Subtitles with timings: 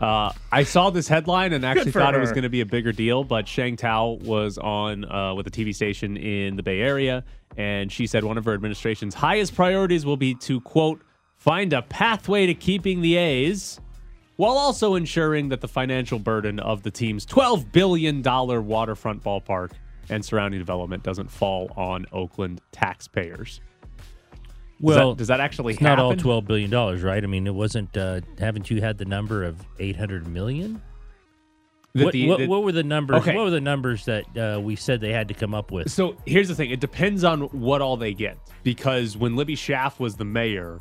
[0.00, 2.90] Uh, I saw this headline and actually thought it was going to be a bigger
[2.90, 7.22] deal, but Sheng Thao was on uh, with a TV station in the Bay Area,
[7.58, 11.02] and she said one of her administration's highest priorities will be to, quote,
[11.36, 13.78] find a pathway to keeping the A's
[14.36, 19.72] while also ensuring that the financial burden of the team's $12 billion waterfront ballpark
[20.08, 23.60] and surrounding development doesn't fall on Oakland taxpayers.
[24.80, 27.22] Does Well, that, does that actually It's not all twelve billion dollars, right?
[27.22, 27.94] I mean, it wasn't.
[27.96, 30.80] Uh, haven't you had the number of eight hundred million?
[31.94, 33.18] That What, the- what, that- what were the numbers?
[33.22, 33.34] Okay.
[33.34, 35.90] What were the numbers that uh, we said they had to come up with?
[35.90, 38.38] So here's the thing: it depends on what all they get.
[38.62, 40.78] Because when Libby Schaaf was the mayor,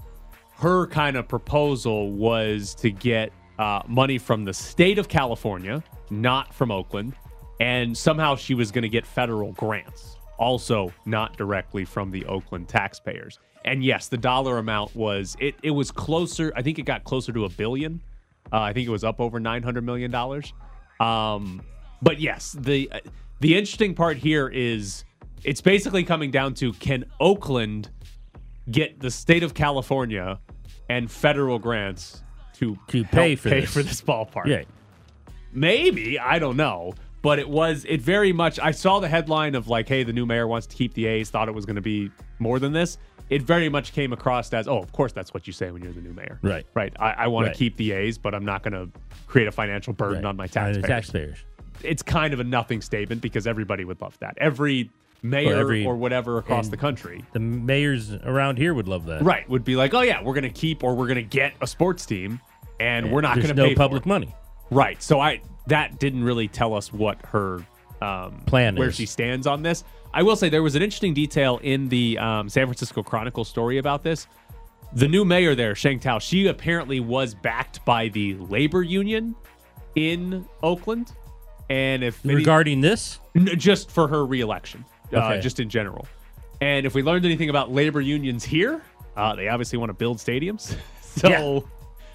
[0.56, 6.54] her kind of proposal was to get uh, money from the state of California, not
[6.54, 7.14] from Oakland,
[7.60, 12.68] and somehow she was going to get federal grants, also not directly from the Oakland
[12.68, 13.38] taxpayers.
[13.66, 15.54] And yes, the dollar amount was it.
[15.62, 16.52] It was closer.
[16.56, 18.02] I think it got closer to a billion.
[18.52, 20.54] Uh, I think it was up over nine hundred million dollars.
[21.00, 21.62] Um,
[22.02, 22.90] but yes, the
[23.42, 25.04] the interesting part here is
[25.44, 27.90] it's basically coming down to can Oakland
[28.72, 30.40] get the state of California
[30.90, 33.72] and federal grants to To pay for pay this.
[33.74, 34.48] for this ballpark?
[34.48, 34.64] Yeah,
[35.52, 38.60] Maybe I don't know, but it was it very much.
[38.60, 41.30] I saw the headline of like, "Hey, the new mayor wants to keep the A's."
[41.30, 42.98] Thought it was going to be more than this.
[43.30, 45.94] It very much came across as, "Oh, of course, that's what you say when you're
[45.94, 46.66] the new mayor." Right.
[46.74, 46.94] Right.
[47.00, 47.54] I, I want Right.
[47.54, 48.90] to keep the A's, but I'm not going to
[49.28, 50.30] create a financial burden right.
[50.30, 50.86] on my taxpayers.
[50.88, 51.38] taxpayers.
[51.84, 54.38] It's kind of a nothing statement because everybody would love that.
[54.40, 54.90] Every
[55.22, 59.22] mayor every- or whatever across the country, The mayors around here would love that.
[59.22, 61.54] right, would be like, "Oh yeah, we're going to keep or we're going to get
[61.62, 62.40] a sports team."
[62.82, 64.34] And we're not going to no pay public money.
[64.72, 65.04] Right.
[65.04, 67.66] So I that didn't really tell us what her
[68.02, 68.96] um, Plan where is.
[68.96, 69.84] she stands on this.
[70.14, 73.78] I will say there was an interesting detail in the um, San Francisco Chronicle story
[73.78, 74.28] about this.
[74.94, 79.36] The new mayor there, Sheng Thao, she apparently was backed by the labor union
[79.96, 81.12] in Oakland,
[81.70, 86.08] and if any- Regarding this, N- just for her reelection, uh, just in general.
[86.62, 88.82] And if we learned anything about labor unions here,
[89.16, 90.76] uh, they obviously want to build stadiums.
[91.02, 91.68] so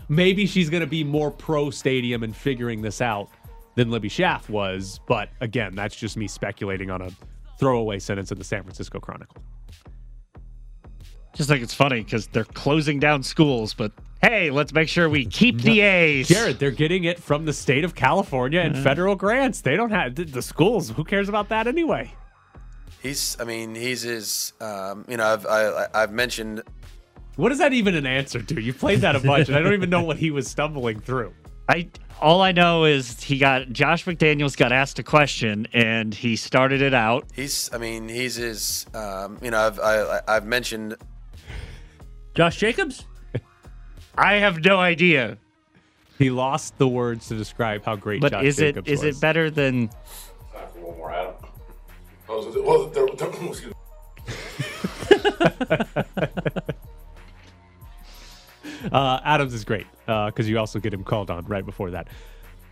[0.09, 3.29] maybe she's going to be more pro stadium and figuring this out
[3.77, 5.01] than Libby Schaaf was.
[5.07, 7.11] But again, that's just me speculating on a
[7.59, 9.37] throwaway sentence in the San Francisco Chronicle.
[11.35, 13.91] Just like it's funny because they're closing down schools, but
[14.23, 16.29] hey, let's make sure we keep the A's.
[16.29, 19.61] Jared, they're getting it from the state of California and federal grants.
[19.61, 20.91] They don't have the- the schools.
[20.91, 22.13] Who cares about that anyway?
[23.03, 26.63] He's, I mean, he's his, um, you know, I've, I, I've mentioned
[27.37, 28.61] What is that even an answer to?
[28.63, 31.35] You played that a bunch, and I don't even know what he was stumbling through.
[31.69, 31.89] I
[32.21, 36.81] all I know is he got Josh McDaniels got asked a question and he started
[36.83, 37.27] it out.
[37.35, 40.97] He's, I mean, he's his, um, you know, I've, I, I've mentioned
[42.35, 43.05] Josh Jacobs.
[44.17, 45.39] I have no idea,
[46.19, 49.17] He lost the words to describe how great but Josh is it Jacobs is was.
[49.17, 51.35] it better than Time for one more, Adam.
[52.31, 53.73] Is it- well, there- there- excuse me.
[58.93, 62.09] Uh, Adams is great because you also get him called on right before that.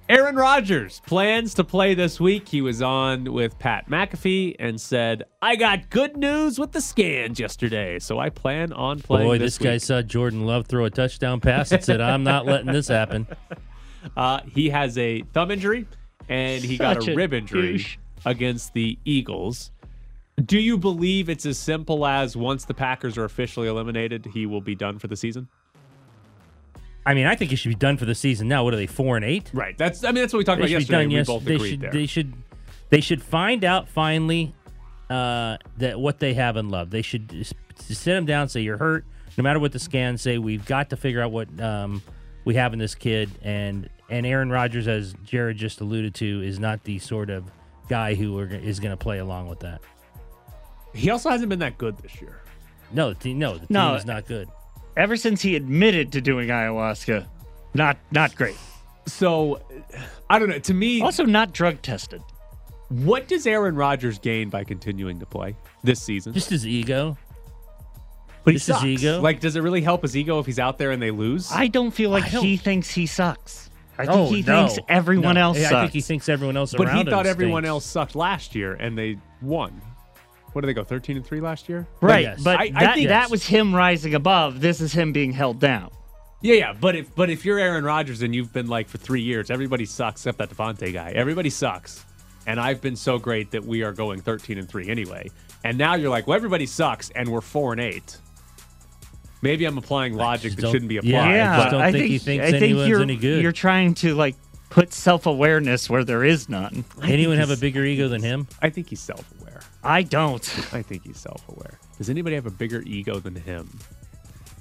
[0.08, 2.48] Aaron Rodgers plans to play this week.
[2.48, 7.38] He was on with Pat McAfee and said, "I got good news with the scans
[7.38, 10.84] yesterday, so I plan on playing." Boy, this this guy week." saw Jordan Love throw
[10.84, 13.26] a touchdown pass and said, "I'm not letting this happen."
[14.16, 15.86] Uh, he has a thumb injury
[16.28, 17.96] and he got a a rib injury douche.
[18.24, 19.70] against the Eagles.
[20.44, 24.60] Do you believe it's as simple as once the Packers are officially eliminated, he will
[24.60, 25.48] be done for the season?
[27.04, 28.62] I mean, I think it should be done for the season now.
[28.64, 29.50] What are they four and eight?
[29.52, 29.76] Right.
[29.76, 30.04] That's.
[30.04, 30.98] I mean, that's what we talked They about should yesterday.
[31.02, 31.08] done.
[31.08, 31.80] We Yes, both they agreed should.
[31.80, 31.90] there.
[31.92, 32.32] They should.
[32.90, 34.54] They should find out finally
[35.10, 36.90] uh, that what they have in love.
[36.90, 39.04] They should just sit them down, say you're hurt.
[39.38, 42.02] No matter what the scans say, we've got to figure out what um,
[42.44, 43.30] we have in this kid.
[43.42, 47.50] And and Aaron Rodgers, as Jared just alluded to, is not the sort of
[47.88, 49.80] guy who are, is going to play along with that.
[50.94, 52.42] He also hasn't been that good this year.
[52.92, 53.88] No, the team, no, the No.
[53.88, 54.48] team is not good.
[54.96, 57.26] Ever since he admitted to doing ayahuasca,
[57.74, 58.56] not not great.
[59.06, 59.60] So,
[60.30, 60.58] I don't know.
[60.60, 62.22] To me, Also, not drug tested.
[62.88, 66.32] what does Aaron Rodgers gain by continuing to play this season?
[66.32, 67.16] Just his ego.
[68.44, 68.84] but he just his sucks.
[68.86, 69.20] ego?
[69.20, 71.50] Like, does it really help his ego if he's out there and they lose?
[71.52, 73.70] I don't feel like don't- he thinks he sucks.
[73.98, 74.66] I think Oh, he no.
[74.68, 75.40] thinks everyone No.
[75.42, 75.72] else sucks.
[75.72, 77.68] I think he thinks everyone else But around he him thought everyone stinks.
[77.70, 79.80] else sucked last year, and they won.
[80.52, 80.84] What did they go?
[80.84, 81.86] Thirteen and three last year.
[82.00, 82.42] right, Yes.
[82.42, 84.60] but I- I that, think- that was him rising above.
[84.60, 85.90] This is him being held down.
[86.42, 86.72] Yeah, yeah.
[86.78, 89.84] But if but if you're Aaron Rodgers and you've been like for three years, everybody
[89.86, 91.12] sucks except that Davante guy.
[91.12, 92.04] Everybody sucks,
[92.46, 95.30] and I've been so great that we are going thirteen and three anyway.
[95.64, 98.18] And now you're like, well, everybody sucks, and we're four and eight.
[99.40, 101.30] Maybe I'm applying logic that shouldn't be yeah, applied.
[101.32, 103.42] I Yeah, just don't I think he thinks I think anyone's you're, any good.
[103.42, 104.36] You're trying to like
[104.70, 106.84] put self awareness where there is none.
[107.02, 108.46] Anyone have a bigger ego than him?
[108.60, 109.51] I think he's self-aware.
[109.84, 110.42] I don't.
[110.72, 111.78] I think he's self-aware.
[111.98, 113.68] Does anybody have a bigger ego than him?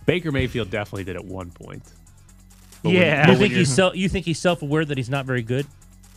[0.05, 1.83] Baker Mayfield definitely did at one point.
[2.83, 3.25] But Yeah.
[3.27, 3.95] but You think he's self?
[3.95, 5.67] You think he's self-aware that he's not very good?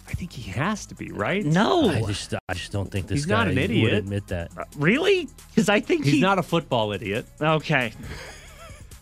[0.09, 1.45] I think he has to be right.
[1.45, 3.95] No, I just, I just don't think this He's guy not an would idiot.
[3.95, 4.51] admit that.
[4.57, 5.29] Uh, really?
[5.51, 6.21] Because I think he's he.
[6.21, 7.27] not a football idiot.
[7.41, 7.93] okay.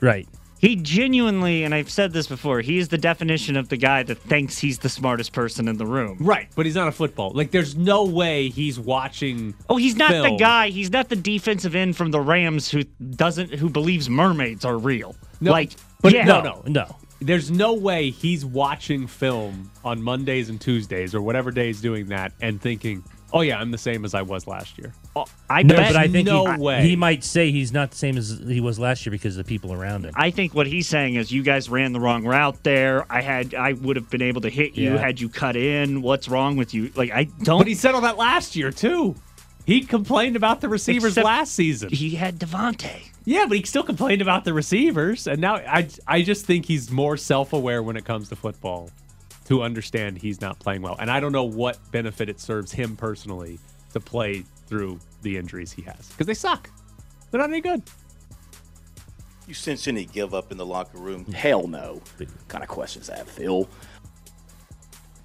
[0.00, 0.28] Right.
[0.62, 4.58] He genuinely, and I've said this before, he's the definition of the guy that thinks
[4.58, 6.18] he's the smartest person in the room.
[6.20, 7.32] Right, but he's not a football.
[7.34, 9.56] Like, there's no way he's watching.
[9.68, 10.68] Oh, he's not the guy.
[10.68, 15.16] He's not the defensive end from the Rams who doesn't who believes mermaids are real.
[15.40, 16.62] No, like, but yeah, no, no.
[16.66, 16.96] No.
[17.20, 22.06] There's no way he's watching film on Mondays and Tuesdays or whatever day he's doing
[22.06, 25.62] that and thinking, "Oh yeah, I'm the same as I was last year." Oh, I
[25.62, 25.92] No, bet.
[25.92, 26.82] but I think no he, way.
[26.88, 29.48] he might say he's not the same as he was last year because of the
[29.48, 30.12] people around him.
[30.16, 33.04] I think what he's saying is you guys ran the wrong route there.
[33.10, 34.98] I had I would have been able to hit you Yeah.
[34.98, 36.02] had you cut in.
[36.02, 36.90] What's wrong with you?
[36.94, 37.58] Like I don't.
[37.58, 39.14] But he said all that last year too.
[39.64, 41.90] He complained about the receivers Except last season.
[41.90, 43.10] he had Davante.
[43.24, 46.90] Yeah, but he still complained about the receivers, and now I I just think he's
[46.90, 48.90] more self aware when it comes to football
[49.52, 52.96] to understand he's not playing well, and I don't know what benefit it serves him
[52.96, 53.58] personally
[53.92, 56.70] to play through the injuries he has because they suck.
[57.30, 57.82] They're not any good.
[59.46, 61.26] You sense any give up in the locker room?
[61.26, 62.00] Hell no.
[62.16, 63.68] What kind of questions that, Phil?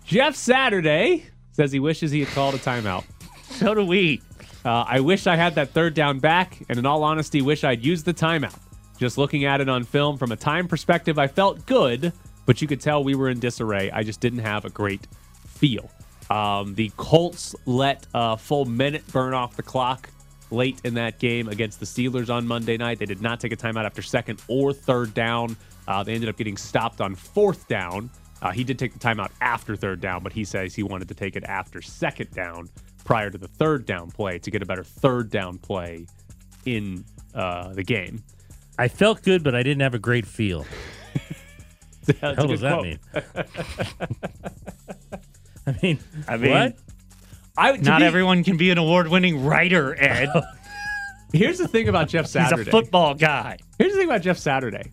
[0.03, 3.05] Jeff Saturday says he wishes he had called a timeout.
[3.51, 4.21] So do we.
[4.65, 7.85] Uh, I wish I had that third down back, and in all honesty, wish I'd
[7.85, 8.59] used the timeout.
[8.99, 12.11] Just looking at it on film from a time perspective, I felt good,
[12.47, 13.91] but you could tell we were in disarray.
[13.91, 15.05] I just didn't have a great
[15.45, 15.91] feel.
[16.31, 20.09] Um, the Colts let a full minute burn off the clock
[20.49, 22.99] late in that game against the Steelers on Monday night.
[22.99, 25.55] They did not take a timeout after second or third down.
[25.87, 28.09] Uh, they ended up getting stopped on fourth down.
[28.41, 31.15] Uh, he did take the timeout after third down, but he says he wanted to
[31.15, 32.69] take it after second down
[33.03, 36.05] prior to the third down play to get a better third down play
[36.65, 37.03] in
[37.33, 38.23] uh, the game.
[38.77, 40.65] I felt good, but I didn't have a great feel.
[42.07, 42.85] That's What the hell does that quote.
[42.85, 42.99] mean?
[45.67, 46.75] I mean, I mean, what?
[47.57, 50.29] I, Not me- everyone can be an award-winning writer, Ed.
[50.33, 50.41] Oh.
[51.33, 52.61] Here's the thing about Jeff Saturday.
[52.63, 52.69] He's Saturday.
[52.69, 53.57] a football guy.
[53.77, 54.91] Here's the thing about Jeff Saturday.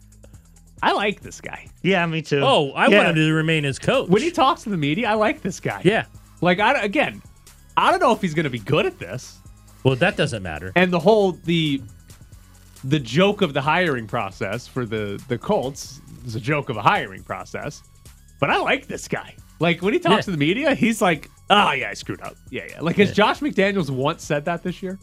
[0.82, 1.68] I like this guy.
[1.82, 2.40] Yeah, me too.
[2.42, 2.96] Oh, I Yeah.
[2.98, 4.08] want him to remain his coach.
[4.08, 5.80] When he talks to the media, I like this guy.
[5.84, 6.06] yeah.
[6.40, 7.22] Like I again,
[7.76, 9.38] I don't know if he's going to be good at this.
[9.82, 10.72] Well, that doesn't matter.
[10.76, 11.80] And the whole the
[12.82, 16.82] the joke of the hiring process for the the Colts is a joke of a
[16.82, 17.82] hiring process.
[18.40, 19.34] But I like this guy.
[19.60, 20.20] Like when he talks Yeah.
[20.22, 22.80] to the media, he's like, "Oh yeah, I screwed up." Yeah, yeah.
[22.80, 24.98] Like has Josh McDaniels once said that this year?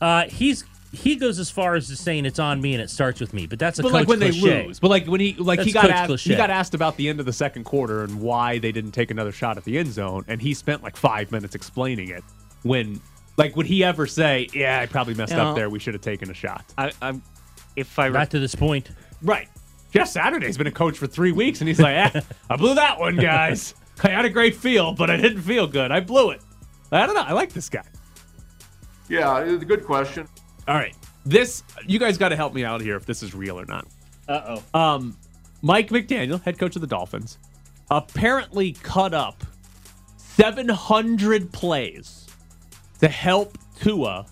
[0.00, 3.18] Uh, he's he goes as far as to saying it's on me and it starts
[3.20, 4.40] with me, but that's a but coach like when cliche.
[4.40, 4.78] they lose.
[4.80, 7.24] But like when he like he got asked, he got asked about the end of
[7.26, 10.42] the second quarter and why they didn't take another shot at the end zone, and
[10.42, 12.24] he spent like five minutes explaining it.
[12.62, 13.00] When
[13.38, 15.70] like would he ever say, "Yeah, I probably messed You know, up there.
[15.70, 17.22] We should have taken a shot." I, I'm.
[17.74, 18.90] If I Not to this point.
[19.22, 19.48] Right.
[19.92, 22.20] Jeff Saturday's been a coach for three weeks, and he's like, eh,
[22.50, 23.74] "I blew that one, guys.
[24.02, 25.92] I had a great feel, but I didn't feel good.
[25.92, 26.40] I blew it."
[26.90, 27.22] I don't know.
[27.22, 27.84] I like this guy.
[29.08, 30.26] Yeah, it's a good question.
[30.66, 33.58] All right, this you guys got to help me out here if this is real
[33.60, 33.86] or not.
[34.28, 34.78] uh oh.
[34.78, 35.16] Um,
[35.62, 37.38] Mike McDaniel, head coach of the Dolphins,
[37.90, 39.44] apparently cut up
[40.16, 42.26] 700 plays
[43.00, 44.26] to help Tua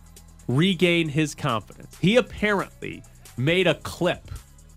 [0.49, 1.97] regain his confidence.
[2.00, 3.02] He apparently
[3.37, 4.31] made a clip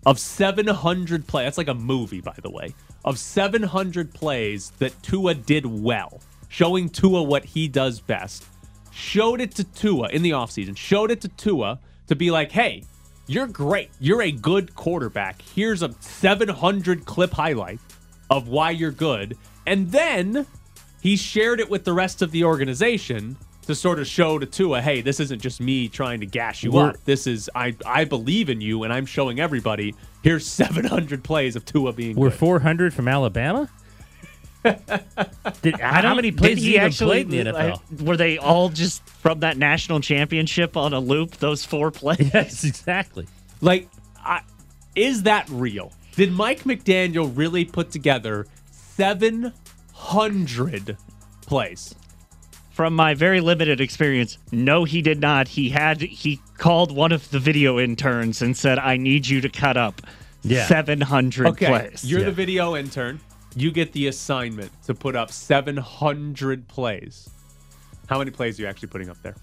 [0.06, 1.46] of 700 plays.
[1.46, 2.74] That's like a movie, by the way,
[3.06, 8.46] of 700 plays that Tua did well, showing Tua what he does best.
[8.92, 12.84] Showed it to Tua in the offseason, showed it to Tua to be like, hey,
[13.28, 13.90] you're great.
[14.00, 15.42] You're a good quarterback.
[15.42, 17.80] Here's a 700 clip highlight
[18.30, 19.38] of why you're good.
[19.66, 20.46] And then
[21.02, 24.82] he shared it with the rest of the organization to sort of show to Tua,
[24.82, 26.96] hey, this isn't just me trying to gash you We're- up.
[27.06, 29.94] This is I I believe in you, and I'm showing everybody.
[30.22, 32.40] Here's 700 plays of Tua being We're good.
[32.40, 33.70] 400 from Alabama.
[35.62, 37.82] Did, I how many plays did he even played in the NFL?
[38.00, 41.32] I- were they all just from that national championship on a loop?
[41.38, 42.20] Those four plays.
[42.34, 43.28] yes, exactly.
[43.60, 44.40] Like, I,
[44.96, 45.92] is that real?
[46.16, 50.98] Did Mike McDaniel really put together 700
[51.46, 51.94] plays.
[52.74, 55.48] From my very limited experience, no, he did not.
[55.48, 59.50] He had he called one of the video interns and said, "I need you to
[59.50, 60.02] cut up
[60.42, 60.66] Yeah.
[60.66, 62.26] 700 Okay, plays." you're Yeah.
[62.26, 63.20] the video intern.
[63.56, 67.30] You get the assignment to put up 700 plays.
[68.10, 69.36] How many plays are you actually putting up there?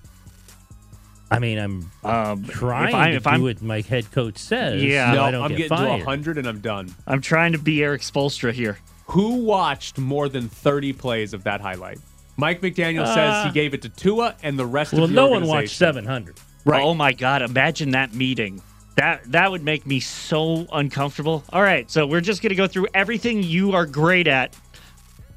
[1.31, 4.39] I mean, I'm um, trying if, I, to if do I'm what my head coach
[4.39, 4.83] says.
[4.83, 5.13] Yeah.
[5.13, 5.99] no, I don't I'm get getting fired.
[6.01, 6.93] to 100 and I'm done.
[7.07, 8.79] I'm trying to be Erik Spoelstra here.
[9.07, 12.01] Who watched more than 30 plays of that highlight?
[12.41, 15.17] Mike McDaniel Uh, says he gave it to Tua and the rest Well, of the
[15.17, 16.41] Well, no one watched 700.
[16.65, 16.83] Right.
[16.83, 18.61] Oh my god, imagine that meeting.
[18.97, 21.45] That that would make me so uncomfortable.
[21.53, 24.57] All right, so we're just going to go through everything you are great at.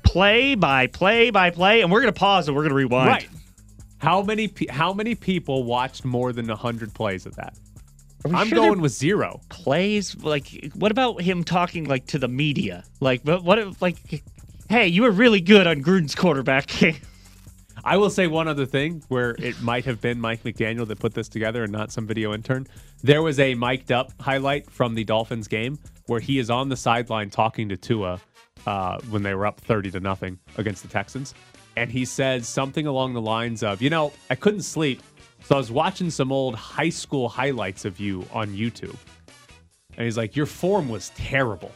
[0.04, 3.08] Play by play by play and we're going to pause and we're going to rewind.
[3.08, 3.30] Right.
[4.00, 7.58] How many pe- how many people watched more than 100 plays of that?
[8.26, 9.40] I'm sure going with zero.
[9.50, 12.84] Plays like what about him talking like to the media?
[13.00, 14.24] Like what what if, like
[14.74, 16.72] hey, you were really good on Gruden's quarterback.
[17.84, 21.14] I will say one other thing where it might have been Mike McDaniel that put
[21.14, 22.66] this together and not some video intern.
[23.04, 25.78] There was a mic'd up highlight from the Dolphins game
[26.08, 28.20] where he is on the sideline talking to Tua
[28.66, 31.36] uh, when they were up 30 to nothing against the Texans.
[31.76, 35.04] And he says something along the lines of, you know, I couldn't sleep.
[35.44, 38.98] So I was watching some old high school highlights of you on YouTube.
[39.98, 41.72] And he's like, your form was terrible.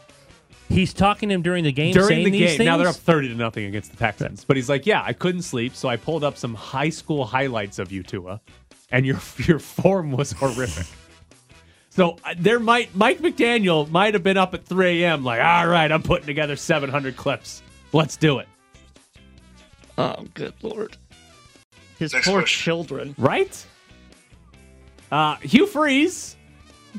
[0.70, 2.66] He's talking to him during the game, During saying the these game, things.
[2.66, 4.44] now they're up 30 to nothing against the Texans.
[4.44, 7.80] But he's like, yeah, I couldn't sleep, so I pulled up some high school highlights
[7.80, 8.42] of you, Tua,
[8.92, 10.86] and your your form was horrific.
[11.90, 15.24] so uh, there might Mike McDaniel might have been up at 3 a.m.
[15.24, 17.62] like, all right, I'm putting together 700 clips.
[17.94, 18.48] Let's do it.
[19.98, 20.98] oh, good lord.
[21.98, 22.64] His Next poor question.
[22.64, 23.16] children.
[23.18, 23.66] Right?
[25.12, 26.36] Uh, Hugh Freeze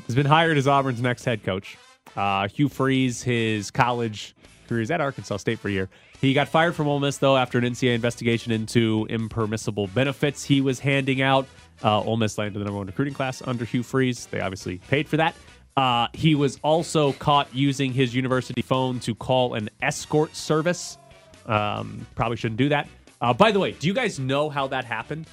[0.07, 1.77] has been hired as Auburn's next head coach.
[2.15, 4.35] Uh, Hugh Freeze, his college
[4.67, 5.89] career is at Arkansas State for a year.
[6.21, 10.61] He got fired from Ole Miss though after an NCAA investigation into impermissible benefits he
[10.61, 11.47] was handing out.
[11.83, 14.25] Uh, Ole Miss landed the number one recruiting class under Hugh Freeze.
[14.27, 15.33] They obviously paid for that.
[15.77, 20.97] Uh, he was also caught using his university phone to call an escort service.
[21.45, 22.87] Um, probably shouldn't do that.
[23.21, 25.25] Uh, by the way, do you guys know how that happened?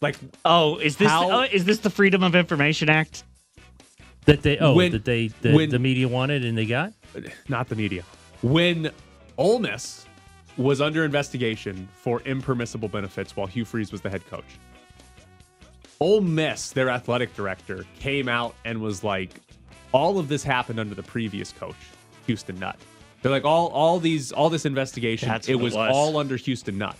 [0.00, 3.24] Like Oh, is this How- oh, is this the Freedom of Information Act?
[4.28, 6.92] That they oh When- that they the, when- the media wanted and they got.
[7.48, 8.04] not the media.
[8.42, 8.90] When
[9.36, 10.04] Ole Miss
[10.56, 14.44] was under investigation for impermissible benefits while Hugh Freeze was the head coach,
[16.00, 19.30] Ole Miss, their athletic director, came out and was like,
[19.92, 21.74] all of this happened under the previous coach,
[22.26, 22.76] Houston Nutt.
[23.22, 25.90] They're like, all all these all this investigation, it what it was, was.
[25.92, 26.96] all under Houston Nutt.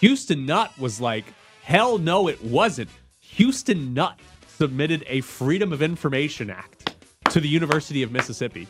[0.00, 1.24] Houston Nutt was like,
[1.62, 2.88] hell no, it wasn't.
[3.20, 4.18] Houston Nutt
[4.62, 6.96] submitted a Freedom of Information Act
[7.30, 8.66] to the University of Mississippi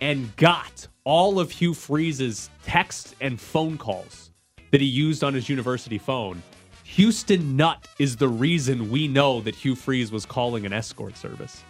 [0.00, 4.30] and got all of Hugh Freeze's texts and phone calls
[4.70, 6.40] that he used on his university phone.
[6.84, 11.64] Houston Nutt is the reason we know that Hugh Freeze was calling an escort service.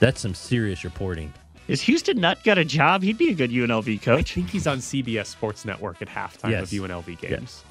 [0.00, 1.32] That's some serious reporting.
[1.68, 3.04] Is Houston Nutt got a job?
[3.04, 4.32] He'd be a good UNLV coach.
[4.32, 6.72] I think he's on CBS Sports Network at halftime Yes.
[6.72, 7.62] of UNLV games.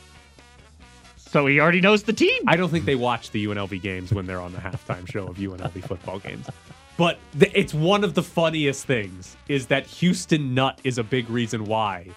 [1.36, 2.44] So he already knows the team.
[2.48, 5.36] I don't think they watch the UNLV games when they're on the halftime show of
[5.36, 6.48] UNLV football games.
[6.96, 11.30] But th- it's one of the funniest things is that Houston Nutt is a big
[11.30, 12.08] reason why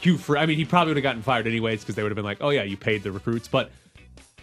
[0.00, 0.16] Hugh.
[0.16, 2.24] Fre- I mean, he probably would have gotten fired anyways because they would have been
[2.24, 3.70] like, "Oh yeah, you paid the recruits." But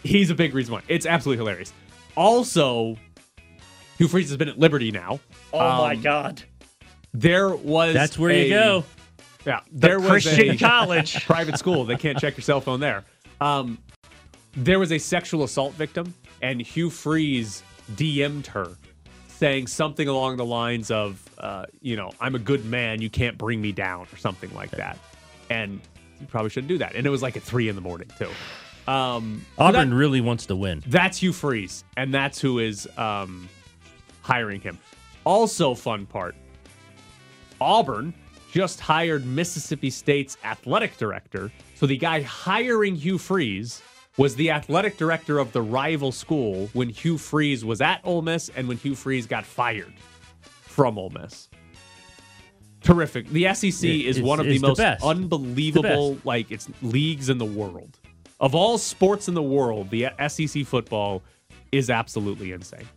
[0.04, 0.82] he's a big reason why.
[0.86, 1.72] It's absolutely hilarious.
[2.16, 2.96] Also,
[3.96, 5.18] Hugh Freeze has been at Liberty now.
[5.52, 6.42] oh my Um, God.
[7.12, 8.84] There was That's where you go.
[9.44, 11.24] Yeah, there was Christian a college.
[11.26, 11.84] private school.
[11.84, 13.02] They can't check your cell phone there.
[13.40, 13.78] Um,
[14.52, 17.62] there was a sexual assault victim, and Hugh Freeze
[17.94, 18.76] DM'd her
[19.28, 23.00] saying something along the lines of, uh, you know, I'm a good man.
[23.00, 24.98] You can't bring me down, or something like that.
[25.48, 25.80] And
[26.20, 26.96] you probably shouldn't do that.
[26.96, 28.30] And it was like at three in the morning, too.
[28.90, 30.82] Um, Auburn that- really wants to win.
[30.86, 33.48] that's Hugh Freeze, and that's who is um,
[34.22, 34.78] hiring him.
[35.24, 36.34] Also, fun part
[37.60, 38.14] Auburn
[38.52, 41.50] just hired Mississippi State's athletic director.
[41.74, 43.82] So the guy hiring Hugh Freeze
[44.16, 48.48] was the athletic director of the rival school when Hugh Freeze was at Ole Miss
[48.56, 49.92] and when Hugh Freeze got fired
[50.40, 51.48] from Ole Miss.
[52.82, 53.28] Terrific.
[53.28, 55.04] The SEC It- is one of the the most best.
[55.04, 57.98] unbelievable like it's leagues in the world.
[58.40, 61.22] Of all sports in the world, the SEC football
[61.72, 62.88] is absolutely insane.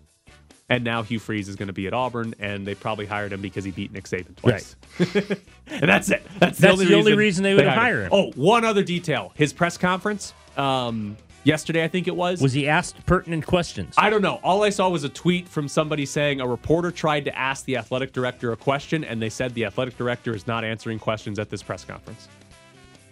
[0.72, 3.42] And now Hugh Freeze is going to be at Auburn, and they probably hired him
[3.42, 4.78] because he beat Nick Saban twice.
[4.98, 5.40] Right.
[5.68, 6.26] and that's it.
[6.40, 8.10] That's, That's the only reason they would hire him.
[8.14, 10.34] Oh, one other detail: his press conference.
[10.56, 12.42] Um, yesterday, I think it was.
[12.42, 13.96] Was he asked pertinent questions?
[13.98, 14.40] I don't know.
[14.44, 17.76] All I saw was a tweet from somebody saying a reporter tried to ask the
[17.76, 21.50] athletic director a question, and they said the athletic director is not answering questions at
[21.50, 22.30] this press conference.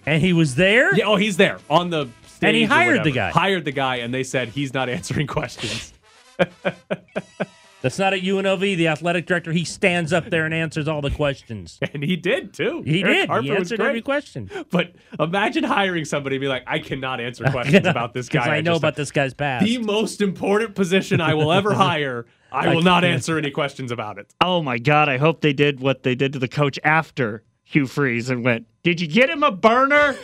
[0.05, 0.95] and he was there?
[0.95, 2.47] Yeah, oh, he's there on the stage.
[2.47, 3.31] And he hired the guy.
[3.31, 5.91] Hired the guy, and they said he's not answering questions.
[7.81, 8.59] That's not at UNLV.
[8.59, 11.79] The athletic director, he stands up there and answers all the questions.
[11.93, 12.83] And he did too.
[12.85, 13.29] He Eric did.
[13.29, 14.49] Harper he answered every question.
[14.69, 18.39] But imagine hiring somebody and be like, I cannot answer questions about this guy.
[18.41, 19.65] Because I know just- about this guy's past.
[19.65, 22.25] the most important position I will ever hire.
[22.51, 24.33] I will not answer any questions about it.
[24.41, 25.07] Oh my God!
[25.07, 28.65] I hope they did what they did to the coach after Hugh Freeze and went.
[28.81, 30.15] Did you get him a burner?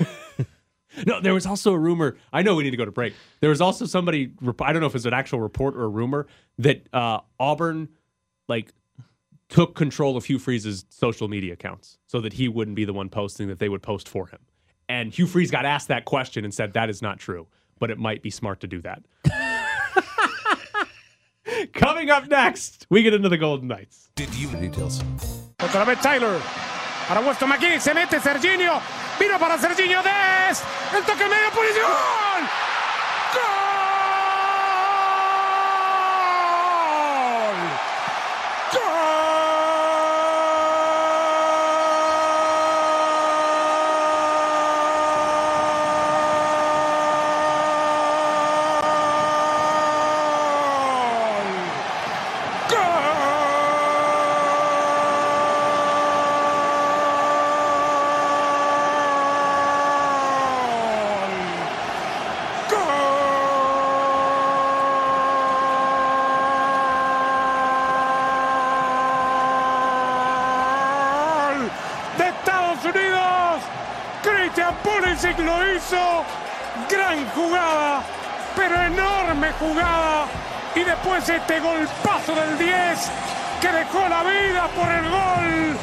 [1.06, 2.18] No, there was also a rumor.
[2.32, 3.14] I know we need to go to break.
[3.40, 4.32] There was also somebody.
[4.60, 6.28] I don't know if it's an actual report or a rumor
[6.60, 7.90] that uh, Auburn
[8.48, 8.72] like
[9.50, 13.10] took control of Hugh Freeze's social media accounts so that he wouldn't be the one
[13.10, 14.40] posting; that they would post for him.
[14.88, 17.48] And Hugh Freeze got asked that question and said that is not true,
[17.80, 19.04] but it might be smart to do that.
[21.74, 24.10] Coming up next, we get into the Golden Knights.
[24.16, 25.02] Did you details?
[25.60, 26.42] Otra vez Tyler.
[27.08, 27.80] Para Weston McKinney.
[27.80, 28.82] Se mete Serginho.
[29.20, 30.62] Vino para Serginho Des.
[30.94, 31.52] El toque medio.
[31.52, 32.75] Posición.
[75.76, 76.24] Hizo.
[76.90, 78.04] Gran jugada,
[78.56, 80.28] pero enorme jugada.
[80.76, 83.10] Y después este golpazo del 10
[83.62, 85.78] que dejó la vida por el gol.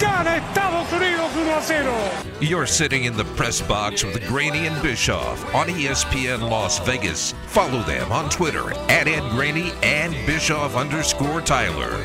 [0.00, 1.92] Gana Estados Unidos 1 a 0.
[2.40, 7.34] You're sitting in the press box with Graney and Bischoff on ESPN Las Vegas.
[7.48, 12.02] Follow them on Twitter at Ed Graney and Bischoff underscore Tyler.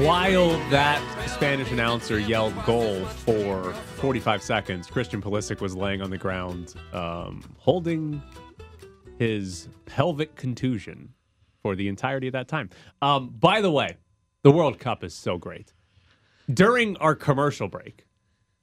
[0.00, 6.18] While that Spanish announcer yelled goal for 45 seconds, Christian Pulisic was laying on the
[6.18, 8.22] ground, um, holding
[9.18, 11.12] his pelvic contusion
[11.62, 12.70] for the entirety of that time.
[13.02, 13.96] Um, by the way,
[14.42, 15.74] the World Cup is so great.
[16.52, 18.06] During our commercial break,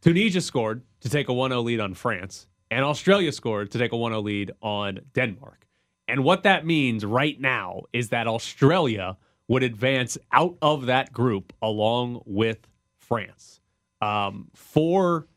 [0.01, 3.91] Tunisia scored to take a 1 0 lead on France, and Australia scored to take
[3.91, 5.67] a 1 0 lead on Denmark.
[6.07, 11.53] And what that means right now is that Australia would advance out of that group
[11.61, 13.56] along with France.
[14.01, 15.27] Um, for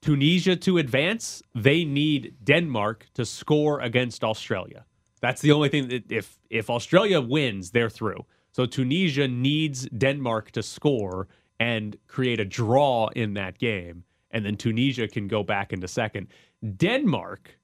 [0.00, 4.84] Tunisia to advance, they need Denmark to score against Australia.
[5.20, 8.26] That's the only thing that if if Australia wins, they're through.
[8.50, 11.28] So Tunisia needs Denmark to score
[11.60, 16.26] and create a draw in that game, and then Tunisia can go back into second.
[16.76, 17.56] Denmark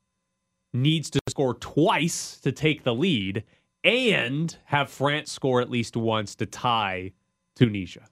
[0.73, 3.43] needs to score twice to take the lead
[3.83, 7.13] and have France score at least once to tie
[7.57, 8.07] Tunisia.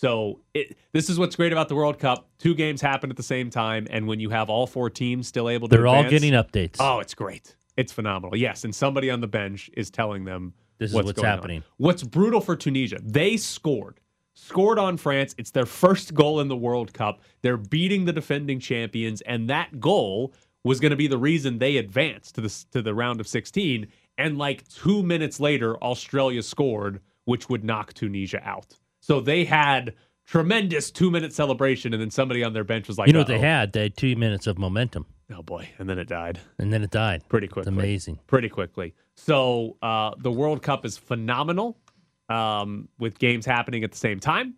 [0.00, 2.26] So it, this is what's great about the World Cup.
[2.38, 5.50] Two games happen at the same time, and when you have all four teams still
[5.50, 6.76] able to, They're all getting updates.
[6.80, 7.54] Oh, it's great.
[7.76, 8.34] It's phenomenal.
[8.34, 11.36] Yes, and somebody on the bench is telling them This is what's, what's going on.
[11.36, 11.64] happening.
[11.76, 12.98] What's brutal for Tunisia?
[13.02, 14.00] They scored,
[14.32, 15.34] scored on France.
[15.36, 17.20] It's their first goal in the World Cup.
[17.42, 20.32] They're beating the defending champions, and that goal
[20.64, 23.86] was going to be the reason they advanced to the to the round of 16.
[24.16, 28.78] And like two minutes later, Australia scored, which would knock Tunisia out.
[29.10, 29.94] So they had
[30.24, 33.26] tremendous two minute celebration, and then somebody on their bench was like, you know what
[33.26, 33.72] they had?
[33.72, 36.92] They had two minutes of momentum, Oh boy, and then it died and then it
[36.92, 37.24] died.
[37.28, 37.72] pretty It's quickly.
[37.72, 38.20] amazing.
[38.28, 38.94] Pretty quickly.
[39.16, 41.76] So uh, the World Cup is phenomenal
[42.28, 44.54] um, with games happening at the same time.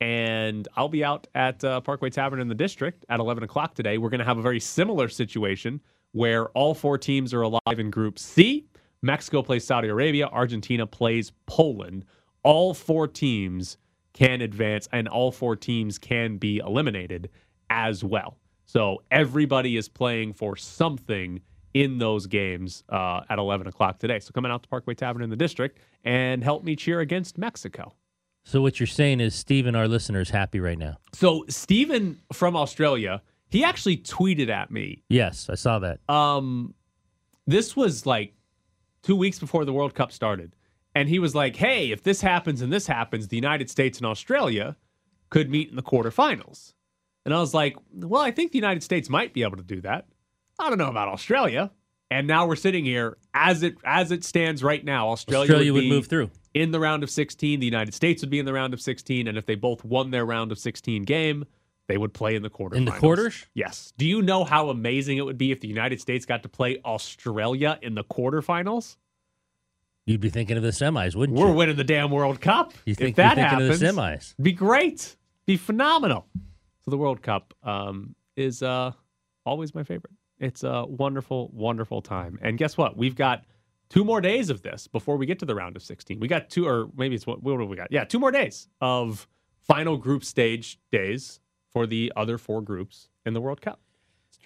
[0.00, 3.98] And I'll be out at uh, Parkway Tavern in the district at 11 o'clock today.
[3.98, 5.80] We're going to have a very similar situation
[6.12, 8.68] where all four teams are alive in Group C.
[9.02, 10.28] Mexico plays Saudi Arabia.
[10.28, 12.04] Argentina plays Poland.
[12.44, 13.78] All four teams
[14.16, 17.30] can advance, and all four teams can be eliminated
[17.70, 18.38] as well.
[18.64, 21.40] So everybody is playing for something
[21.74, 24.18] in those games uh, at 11 o'clock today.
[24.18, 27.92] So coming out to Parkway Tavern in the district and help me cheer against Mexico.
[28.44, 30.96] So what you're saying is, Stephen, our listener, is happy right now.
[31.12, 35.02] So Steven from Australia, he actually tweeted at me.
[35.10, 36.00] Yes, I saw that.
[36.08, 36.74] Um,
[37.46, 38.32] this was like
[39.02, 40.54] two weeks before the World Cup started.
[40.96, 44.06] And he was like, hey, if this happens and this happens, the United States and
[44.06, 44.76] Australia
[45.28, 46.72] could meet in the quarterfinals.
[47.26, 49.82] And I was like, well, I think the United States might be able to do
[49.82, 50.06] that.
[50.58, 51.70] I don't know about Australia.
[52.10, 55.10] And now we're sitting here as it as it stands right now.
[55.10, 56.30] Australia, Australia would be move through.
[56.54, 57.60] in the round of 16.
[57.60, 60.12] The United States would be in the round of 16, and if they both won
[60.12, 61.44] their round of 16 game,
[61.88, 62.76] they would play in the quarterfinals.
[62.76, 63.44] In the quarters?
[63.52, 63.92] Yes.
[63.98, 66.80] Do you know how amazing it would be if the United States got to play
[66.86, 68.96] Australia in the quarterfinals?
[70.06, 71.44] You'd be thinking of the semis, wouldn't you?
[71.44, 72.72] We're winning the damn World Cup.
[72.84, 74.34] You think if that happens, of the semis?
[74.40, 75.16] be great.
[75.46, 76.26] Be phenomenal.
[76.84, 78.92] So the World Cup um, is uh,
[79.44, 80.12] always my favorite.
[80.38, 82.38] It's a wonderful, wonderful time.
[82.40, 82.96] And guess what?
[82.96, 83.44] We've got
[83.88, 86.20] two more days of this before we get to the round of 16.
[86.20, 87.90] We got two, or maybe it's what, what do we got?
[87.90, 89.26] Yeah, two more days of
[89.60, 91.40] final group stage days
[91.72, 93.80] for the other four groups in the World Cup.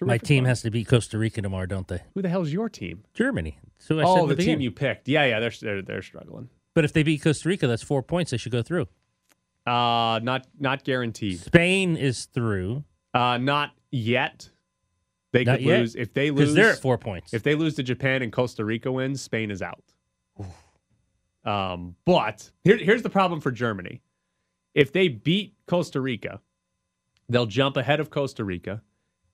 [0.01, 2.01] My team has to beat Costa Rica tomorrow, don't they?
[2.15, 3.03] Who the hell's your team?
[3.13, 3.59] Germany.
[3.77, 5.07] So I said oh, the, the, team you picked.
[5.07, 6.49] Yeah, yeah, they're, they're, they're struggling.
[6.73, 8.31] But if they beat Costa Rica, that's four points.
[8.31, 8.87] They should go through.
[9.65, 11.39] Uh, not not guaranteed.
[11.39, 12.83] Spain is through.
[13.13, 14.49] Uh, not yet.
[15.33, 15.79] They Not could yet?
[15.79, 16.53] lose if they lose.
[16.53, 17.33] they're at four points.
[17.33, 19.83] If they lose to Japan and Costa Rica wins, Spain is out.
[21.43, 24.01] Um, but here, here's the problem for Germany.
[24.73, 26.39] If they beat Costa Rica,
[27.29, 28.81] they'll jump ahead of Costa Rica,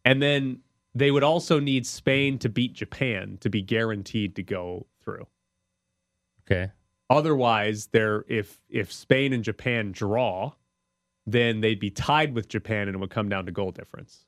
[0.08, 0.62] and then
[0.96, 5.28] they would also need Spain to beat Japan to be guaranteed to go through.
[6.50, 6.72] Okay.
[7.10, 10.54] Otherwise, they're if if Spain and Japan draw,
[11.26, 14.26] then they'd be tied with Japan and it would come down to goal difference.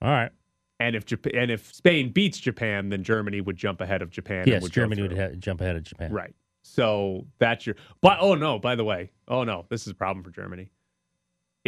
[0.00, 0.30] All right.
[0.78, 4.42] And if Japan and if Spain beats Japan, then Germany would jump ahead of Japan.
[4.42, 6.12] and yes, would Germany would ha- jump ahead of Japan.
[6.12, 6.34] Right.
[6.62, 7.74] So that's your.
[8.02, 10.70] But oh no, by the way, oh no, this is a problem for Germany.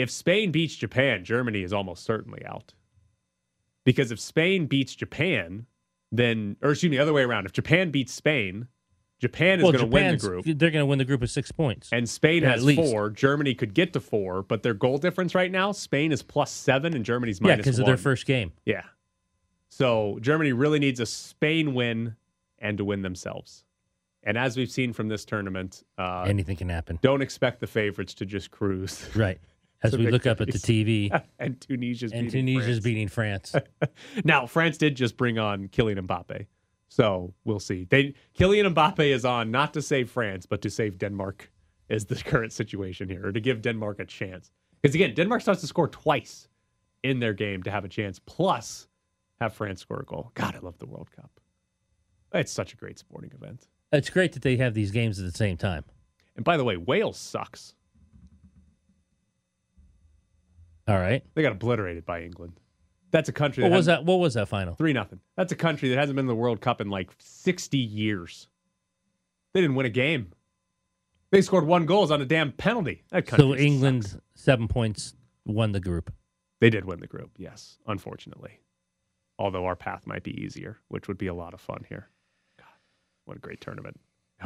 [0.00, 2.74] If Spain beats Japan, Germany is almost certainly out.
[3.84, 5.66] Because if Spain beats Japan,
[6.12, 7.46] then or excuse me, the other way around.
[7.46, 8.68] If Japan beats Spain,
[9.18, 10.44] Japan is Well, going to win the group.
[10.44, 11.88] They're going to win the group with six points.
[11.92, 13.10] And Spain Yeah, has four.
[13.10, 16.94] Germany could get to four, but their goal difference right now, Spain is plus seven
[16.94, 18.52] and Germany's yeah, minus because of their first game.
[18.64, 18.84] Yeah.
[19.68, 22.16] So Germany really needs a Spain win
[22.58, 23.64] and to win themselves.
[24.22, 26.98] And as we've seen from this tournament, uh, Anything can happen.
[27.00, 29.08] don't expect the favorites to just cruise.
[29.14, 29.40] Right.
[29.82, 30.58] As we look up at the.
[30.70, 32.84] TV, and Tunisia's and beating Tunisia's France.
[32.84, 33.54] beating France.
[34.24, 36.46] Now France did just bring on Kylian Mbappe,
[36.88, 37.86] so we'll see.
[37.88, 41.50] They Kylian Mbappe is on not to save France, but to save Denmark.
[41.88, 44.50] Is the current situation here, or to give Denmark a chance?
[44.80, 46.46] Because again, Denmark starts to score twice
[47.02, 48.86] in their game to have a chance, plus
[49.40, 50.30] have France score a goal.
[50.34, 51.40] God, I love the World Cup.
[52.32, 53.66] It's such a great sporting event.
[53.92, 55.84] it's great that they have these games at the same time.
[56.36, 57.74] And by the way, Wales sucks.
[60.90, 61.22] All right.
[61.34, 62.54] They got obliterated by England.
[63.12, 63.62] That's a country.
[63.62, 64.04] What was that?
[64.04, 64.74] What was that final?
[64.74, 65.20] Three nothing.
[65.36, 68.48] That's a country that hasn't been in the World Cup in like sixty years.
[69.54, 70.32] They didn't win a game.
[71.30, 73.04] They scored one goal on a damn penalty.
[73.10, 73.62] That country So sucks.
[73.62, 75.14] England seven points
[75.46, 76.12] won the group.
[76.60, 77.78] They did win the group, yes.
[77.86, 78.60] Unfortunately,
[79.38, 82.08] although our path might be easier, which would be a lot of fun here.
[82.58, 82.66] God,
[83.26, 83.98] what a great tournament!